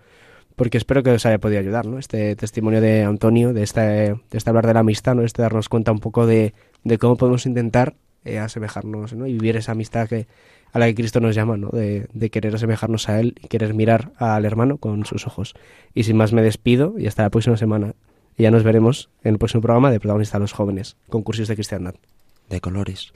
[0.57, 1.99] porque espero que os haya podido ayudar, ¿no?
[1.99, 5.23] Este testimonio de Antonio, de este, de este hablar de la amistad, ¿no?
[5.23, 6.53] Este darnos cuenta un poco de,
[6.85, 9.27] de cómo podemos intentar eh, asemejarnos, ¿no?
[9.27, 10.27] Y vivir esa amistad que,
[10.73, 11.69] a la que Cristo nos llama, ¿no?
[11.71, 15.55] De, de querer asemejarnos a Él y querer mirar al hermano con sus ojos.
[15.95, 17.95] Y sin más me despido y hasta la próxima semana.
[18.37, 21.95] Y ya nos veremos en el próximo programa de Protagonistas los Jóvenes, concursos de cristiandad.
[22.49, 23.13] De colores.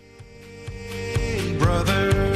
[1.59, 2.36] brother.